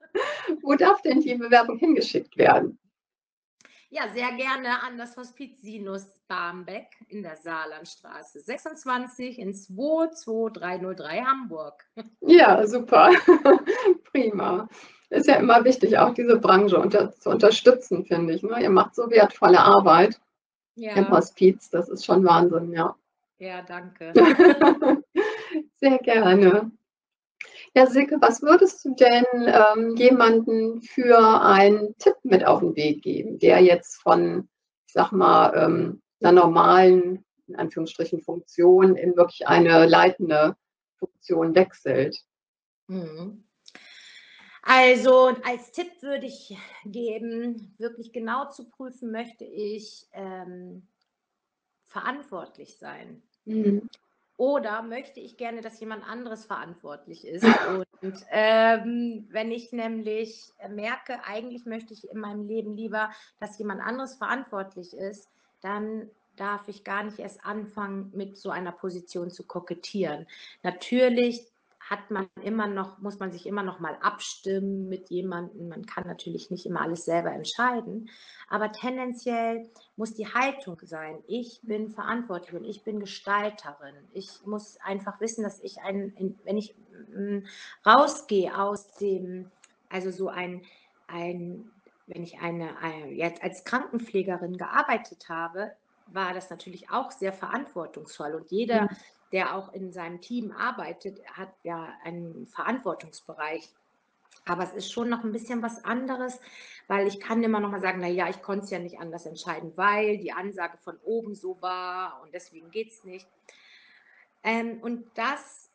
Wo 0.62 0.74
darf 0.74 1.02
denn 1.02 1.20
die 1.20 1.34
Bewerbung 1.34 1.78
hingeschickt 1.78 2.36
werden? 2.36 2.78
Ja, 3.88 4.08
sehr 4.12 4.32
gerne 4.32 4.82
an 4.82 4.98
das 4.98 5.16
Hospiz 5.16 5.62
Sinus 5.62 6.06
Barmbek 6.26 6.86
in 7.08 7.22
der 7.22 7.36
Saarlandstraße 7.36 8.40
26 8.40 9.38
in 9.38 9.54
22303 9.54 11.22
Hamburg. 11.22 11.84
Ja, 12.20 12.66
super. 12.66 13.10
Prima. 14.12 14.68
Ist 15.08 15.28
ja 15.28 15.36
immer 15.36 15.64
wichtig, 15.64 15.96
auch 15.98 16.14
diese 16.14 16.36
Branche 16.38 16.78
unter, 16.78 17.12
zu 17.12 17.30
unterstützen, 17.30 18.04
finde 18.04 18.34
ich. 18.34 18.42
Ne? 18.42 18.60
Ihr 18.60 18.70
macht 18.70 18.96
so 18.96 19.08
wertvolle 19.08 19.60
Arbeit 19.60 20.20
ja. 20.74 20.94
im 20.94 21.08
Hospiz. 21.10 21.70
Das 21.70 21.88
ist 21.88 22.04
schon 22.04 22.24
Wahnsinn, 22.24 22.72
ja. 22.72 22.96
Ja, 23.38 23.62
danke. 23.62 24.12
Sehr 25.76 25.98
gerne. 25.98 26.72
Ja, 27.76 27.86
Silke, 27.86 28.16
was 28.22 28.40
würdest 28.40 28.82
du 28.86 28.94
denn 28.94 29.26
ähm, 29.34 29.96
jemanden 29.96 30.80
für 30.80 31.42
einen 31.42 31.94
Tipp 31.98 32.14
mit 32.22 32.42
auf 32.46 32.60
den 32.60 32.74
Weg 32.74 33.02
geben, 33.02 33.38
der 33.38 33.60
jetzt 33.60 33.96
von, 33.96 34.48
ich 34.86 34.94
sag 34.94 35.12
mal, 35.12 35.52
ähm, 35.54 36.02
einer 36.22 36.32
normalen, 36.32 37.22
in 37.46 37.56
Anführungsstrichen, 37.56 38.22
Funktion 38.22 38.96
in 38.96 39.14
wirklich 39.14 39.46
eine 39.46 39.84
leitende 39.84 40.56
Funktion 40.98 41.54
wechselt? 41.54 42.18
Mhm. 42.86 43.44
Also 44.62 45.36
als 45.44 45.70
Tipp 45.72 46.00
würde 46.00 46.28
ich 46.28 46.56
geben, 46.86 47.74
wirklich 47.76 48.10
genau 48.10 48.48
zu 48.48 48.70
prüfen, 48.70 49.12
möchte 49.12 49.44
ich 49.44 50.06
ähm, 50.12 50.88
verantwortlich 51.84 52.78
sein. 52.78 53.22
Mhm. 53.44 53.86
Oder 54.36 54.82
möchte 54.82 55.20
ich 55.20 55.36
gerne, 55.36 55.62
dass 55.62 55.80
jemand 55.80 56.06
anderes 56.08 56.44
verantwortlich 56.44 57.26
ist? 57.26 57.44
Und 58.02 58.16
ähm, 58.30 59.26
wenn 59.30 59.50
ich 59.50 59.72
nämlich 59.72 60.52
merke, 60.68 61.24
eigentlich 61.24 61.64
möchte 61.64 61.94
ich 61.94 62.10
in 62.10 62.18
meinem 62.18 62.46
Leben 62.46 62.76
lieber, 62.76 63.10
dass 63.40 63.58
jemand 63.58 63.80
anderes 63.80 64.16
verantwortlich 64.16 64.94
ist, 64.94 65.30
dann 65.62 66.10
darf 66.36 66.68
ich 66.68 66.84
gar 66.84 67.02
nicht 67.02 67.18
erst 67.18 67.44
anfangen, 67.44 68.12
mit 68.14 68.36
so 68.36 68.50
einer 68.50 68.72
Position 68.72 69.30
zu 69.30 69.44
kokettieren. 69.44 70.26
Natürlich 70.62 71.46
hat 71.88 72.10
man 72.10 72.28
immer 72.42 72.66
noch, 72.66 72.98
muss 72.98 73.20
man 73.20 73.30
sich 73.30 73.46
immer 73.46 73.62
noch 73.62 73.78
mal 73.78 73.96
abstimmen 74.00 74.88
mit 74.88 75.08
jemandem. 75.08 75.68
Man 75.68 75.86
kann 75.86 76.06
natürlich 76.06 76.50
nicht 76.50 76.66
immer 76.66 76.80
alles 76.80 77.04
selber 77.04 77.32
entscheiden, 77.32 78.10
aber 78.48 78.72
tendenziell 78.72 79.70
muss 79.96 80.14
die 80.14 80.26
Haltung 80.26 80.80
sein. 80.82 81.22
Ich 81.28 81.60
bin 81.62 81.90
verantwortlich 81.90 82.54
und 82.54 82.64
ich 82.64 82.82
bin 82.82 82.98
Gestalterin. 82.98 83.94
Ich 84.12 84.44
muss 84.44 84.78
einfach 84.82 85.20
wissen, 85.20 85.44
dass 85.44 85.60
ich 85.60 85.80
ein, 85.80 86.36
wenn 86.44 86.58
ich 86.58 86.74
mm, 87.14 87.38
rausgehe 87.86 88.58
aus 88.58 88.94
dem, 88.94 89.50
also 89.88 90.10
so 90.10 90.28
ein, 90.28 90.62
ein 91.06 91.70
wenn 92.08 92.22
ich 92.24 92.40
eine, 92.40 92.78
eine, 92.78 93.12
jetzt 93.12 93.42
als 93.42 93.64
Krankenpflegerin 93.64 94.56
gearbeitet 94.56 95.28
habe, 95.28 95.72
war 96.08 96.34
das 96.34 96.50
natürlich 96.50 96.90
auch 96.90 97.10
sehr 97.10 97.32
verantwortungsvoll. 97.32 98.34
Und 98.34 98.50
jeder, 98.50 98.88
der 99.32 99.54
auch 99.54 99.72
in 99.72 99.92
seinem 99.92 100.20
Team 100.20 100.52
arbeitet, 100.52 101.20
hat 101.32 101.52
ja 101.62 101.88
einen 102.04 102.46
Verantwortungsbereich. 102.46 103.68
Aber 104.44 104.62
es 104.62 104.72
ist 104.72 104.92
schon 104.92 105.08
noch 105.08 105.24
ein 105.24 105.32
bisschen 105.32 105.62
was 105.62 105.84
anderes, 105.84 106.40
weil 106.86 107.08
ich 107.08 107.18
kann 107.18 107.42
immer 107.42 107.58
noch 107.58 107.70
mal 107.70 107.80
sagen, 107.80 107.98
na 108.00 108.06
ja, 108.06 108.28
ich 108.28 108.42
konnte 108.42 108.64
es 108.64 108.70
ja 108.70 108.78
nicht 108.78 109.00
anders 109.00 109.26
entscheiden, 109.26 109.72
weil 109.76 110.18
die 110.18 110.32
Ansage 110.32 110.78
von 110.78 110.96
oben 111.04 111.34
so 111.34 111.60
war 111.60 112.20
und 112.22 112.32
deswegen 112.32 112.70
geht 112.70 112.92
es 112.92 113.02
nicht. 113.04 113.26
Ähm, 114.44 114.78
und 114.82 115.04
das, 115.14 115.70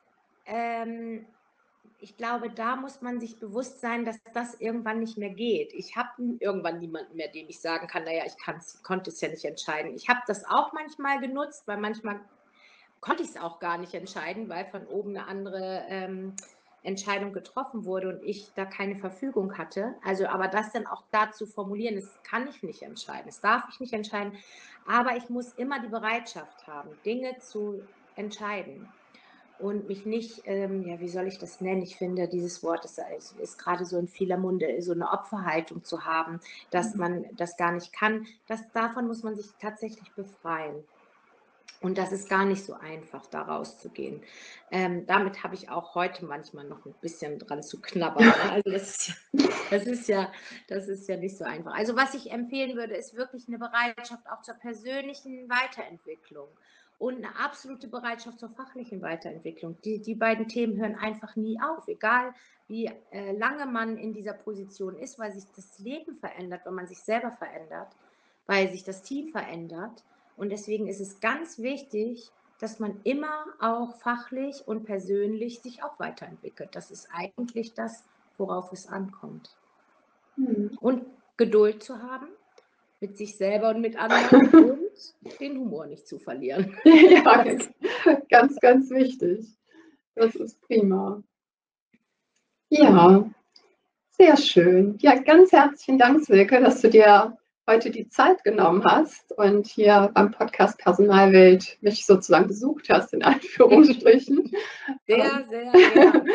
ähm, 0.46 1.26
ich 2.00 2.16
glaube, 2.16 2.50
da 2.50 2.78
muss 2.78 3.02
man 3.02 3.20
sich 3.20 3.38
bewusst 3.40 3.82
sein, 3.82 4.06
dass 4.06 4.18
das 4.34 4.56
irgendwann 4.62 5.02
nicht 5.02 5.18
mehr 5.18 5.32
geht. 5.32 5.74
Ich 5.74 5.98
habe 5.98 6.10
irgendwann 6.40 6.80
niemanden 6.80 7.18
mehr, 7.18 7.28
dem 7.28 7.50
ich 7.50 7.60
sagen 7.60 7.88
kann, 7.88 8.06
naja, 8.06 8.24
ich 8.26 8.38
konnte 8.84 9.10
es 9.10 9.20
ja 9.20 9.28
nicht 9.28 9.44
entscheiden. 9.44 9.94
Ich 9.94 10.08
habe 10.08 10.22
das 10.28 10.46
auch 10.46 10.72
manchmal 10.72 11.20
genutzt, 11.20 11.64
weil 11.68 11.78
manchmal 11.78 12.22
konnte 13.02 13.24
ich 13.24 13.30
es 13.30 13.38
auch 13.38 13.60
gar 13.60 13.78
nicht 13.78 13.94
entscheiden, 13.94 14.48
weil 14.48 14.66
von 14.66 14.86
oben 14.88 15.18
eine 15.18 15.28
andere 15.28 15.84
ähm, 15.90 16.34
Entscheidung 16.84 17.34
getroffen 17.34 17.86
wurde 17.86 18.10
und 18.10 18.24
ich 18.24 18.52
da 18.56 18.66
keine 18.66 18.96
Verfügung 18.96 19.58
hatte. 19.58 19.96
Also, 20.04 20.28
aber 20.28 20.48
das 20.48 20.72
dann 20.72 20.88
auch 20.88 21.04
da 21.12 21.32
zu 21.32 21.46
formulieren, 21.46 21.96
das 21.96 22.10
kann 22.24 22.48
ich 22.48 22.64
nicht 22.64 22.82
entscheiden, 22.82 23.26
das 23.26 23.42
darf 23.42 23.64
ich 23.72 23.80
nicht 23.80 23.94
entscheiden. 23.94 24.34
Aber 24.88 25.16
ich 25.16 25.30
muss 25.30 25.54
immer 25.54 25.80
die 25.80 25.90
Bereitschaft 25.90 26.66
haben, 26.68 26.90
Dinge 27.06 27.38
zu 27.40 27.84
entscheiden 28.16 28.88
und 29.60 29.88
mich 29.88 30.06
nicht, 30.06 30.42
ähm, 30.46 30.88
ja, 30.88 31.00
wie 31.00 31.08
soll 31.08 31.28
ich 31.28 31.38
das 31.38 31.62
nennen? 31.62 31.84
Ich 31.84 31.98
finde, 31.98 32.28
dieses 32.28 32.64
Wort 32.64 32.84
ist, 32.84 33.00
ist, 33.16 33.40
ist, 33.40 33.58
gerade 33.60 33.86
so 33.86 33.98
in 33.98 34.08
vieler 34.08 34.38
Munde, 34.38 34.82
so 34.82 34.92
eine 34.92 35.12
Opferhaltung 35.12 35.84
zu 35.84 36.04
haben, 36.04 36.40
dass 36.72 36.94
mhm. 36.94 37.00
man 37.00 37.26
das 37.36 37.58
gar 37.58 37.72
nicht 37.72 37.94
kann. 37.94 38.26
Das, 38.48 38.72
davon 38.74 39.08
muss 39.08 39.22
man 39.22 39.36
sich 39.36 39.46
tatsächlich 39.60 40.12
befreien. 40.14 40.84
Und 41.82 41.98
das 41.98 42.12
ist 42.12 42.30
gar 42.30 42.46
nicht 42.46 42.64
so 42.64 42.76
einfach, 42.76 43.26
da 43.26 43.42
rauszugehen. 43.42 44.22
Ähm, 44.70 45.08
damit 45.08 45.44
habe 45.44 45.56
ich 45.56 45.70
auch 45.70 45.96
heute 45.96 46.26
manchmal 46.26 46.66
noch 46.66 46.86
ein 46.86 46.94
bisschen 47.02 47.40
dran 47.40 47.64
zu 47.64 47.82
knabbern. 47.82 48.28
Ne? 48.28 48.52
Also 48.52 48.70
das 48.70 48.86
ist, 49.00 49.08
ja, 49.34 49.46
das, 49.72 49.88
ist 49.88 50.08
ja, 50.08 50.32
das 50.68 50.88
ist 50.88 51.08
ja 51.08 51.18
nicht 51.18 51.38
so 51.38 51.44
einfach. 51.44 51.74
Also 51.74 51.96
was 51.96 52.14
ich 52.14 52.32
empfehlen 52.32 52.78
würde, 52.78 52.96
ist 52.96 53.16
wirklich 53.16 53.48
eine 53.48 53.58
Bereitschaft 53.58 54.30
auch 54.32 54.44
zur 54.44 54.54
persönlichen 54.56 55.50
Weiterentwicklung 55.50 56.48
und 57.00 57.16
eine 57.16 57.36
absolute 57.36 57.88
Bereitschaft 57.88 58.40
zur 58.40 58.52
fachlichen 58.52 59.02
Weiterentwicklung. 59.02 59.76
Die, 59.82 60.04
die 60.04 60.14
beiden 60.14 60.48
Themen 60.48 60.78
hören 60.78 60.96
einfach 60.96 61.36
nie 61.36 61.60
auf, 61.60 61.88
egal 61.88 62.32
wie 62.68 62.92
äh, 63.12 63.36
lange 63.36 63.66
man 63.66 63.98
in 63.98 64.14
dieser 64.14 64.34
Position 64.34 64.96
ist, 64.96 65.18
weil 65.18 65.32
sich 65.32 65.46
das 65.56 65.80
Leben 65.80 66.16
verändert, 66.16 66.62
wenn 66.64 66.76
man 66.76 66.86
sich 66.86 67.00
selber 67.00 67.32
verändert, 67.32 67.96
weil 68.46 68.72
sich 68.72 68.84
das 68.84 69.02
Team 69.02 69.30
verändert 69.30 70.04
und 70.42 70.50
deswegen 70.50 70.88
ist 70.88 71.00
es 71.00 71.20
ganz 71.20 71.60
wichtig, 71.60 72.32
dass 72.60 72.80
man 72.80 73.00
immer 73.04 73.46
auch 73.60 73.96
fachlich 73.98 74.64
und 74.66 74.86
persönlich 74.86 75.62
sich 75.62 75.84
auch 75.84 76.00
weiterentwickelt. 76.00 76.70
Das 76.74 76.90
ist 76.90 77.08
eigentlich 77.14 77.76
das, 77.76 78.04
worauf 78.40 78.74
es 78.74 78.88
ankommt. 78.88 79.56
Mhm. 80.38 80.80
Und 80.82 81.06
Geduld 81.38 81.84
zu 81.84 82.02
haben 82.02 82.26
mit 83.00 83.18
sich 83.18 83.38
selber 83.38 83.70
und 83.70 83.82
mit 83.82 83.96
anderen 83.96 84.50
und 85.24 85.40
den 85.40 85.60
Humor 85.60 85.86
nicht 85.86 86.08
zu 86.08 86.18
verlieren. 86.18 86.76
ja, 86.86 87.44
ganz, 88.28 88.60
ganz 88.60 88.90
wichtig. 88.90 89.46
Das 90.16 90.34
ist 90.34 90.60
prima. 90.62 91.22
Ja, 92.70 93.30
sehr 94.18 94.38
schön. 94.38 94.98
Ja, 95.02 95.20
ganz 95.22 95.52
herzlichen 95.52 96.00
Dank, 96.00 96.26
Silke, 96.26 96.60
dass 96.62 96.82
du 96.82 96.90
dir 96.90 97.38
heute 97.68 97.92
die 97.92 98.10
Zeit 98.10 98.44
genommen 98.44 98.84
hast 98.84 99.32
und 99.38 99.68
hier 99.68 100.12
beim 100.14 100.32
Podcast 100.32 100.78
Personalwelt 100.80 101.78
mich 101.82 102.06
sozusagen 102.06 102.48
besucht 102.48 102.90
hast, 102.90 103.14
in 103.14 103.24
Anführungsstrichen. 103.24 104.52
Sehr, 105.08 105.46
sehr 105.50 105.72
gerne. 105.94 106.26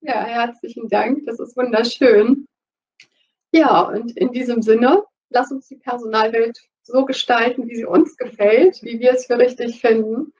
Ja, 0.00 0.24
herzlichen 0.24 0.88
Dank. 0.88 1.24
Das 1.26 1.38
ist 1.38 1.56
wunderschön. 1.56 2.46
Ja, 3.52 3.82
und 3.82 4.16
in 4.16 4.32
diesem 4.32 4.62
Sinne, 4.62 5.04
lass 5.30 5.52
uns 5.52 5.68
die 5.68 5.76
Personalwelt 5.76 6.58
so 6.82 7.04
gestalten, 7.04 7.68
wie 7.68 7.76
sie 7.76 7.84
uns 7.84 8.16
gefällt, 8.16 8.82
wie 8.82 8.98
wir 8.98 9.12
es 9.12 9.26
für 9.26 9.38
richtig 9.38 9.80
finden. 9.80 10.32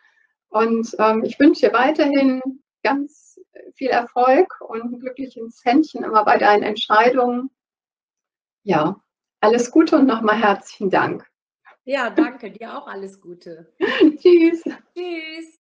Und 0.48 0.94
ähm, 0.98 1.22
ich 1.24 1.38
wünsche 1.38 1.68
dir 1.68 1.72
weiterhin 1.72 2.40
ganz 2.82 3.38
viel 3.74 3.88
Erfolg 3.88 4.60
und 4.60 4.82
ein 4.82 5.00
glückliches 5.00 5.60
Händchen 5.64 6.04
immer 6.04 6.24
bei 6.24 6.38
deinen 6.38 6.62
Entscheidungen. 6.62 7.50
Ja, 8.64 9.00
alles 9.42 9.72
Gute 9.72 9.96
und 9.96 10.06
nochmal 10.06 10.40
herzlichen 10.40 10.88
Dank. 10.88 11.26
Ja, 11.84 12.10
danke. 12.10 12.52
Dir 12.52 12.78
auch 12.78 12.86
alles 12.86 13.20
Gute. 13.20 13.72
Tschüss. 14.16 14.62
Tschüss. 14.94 15.58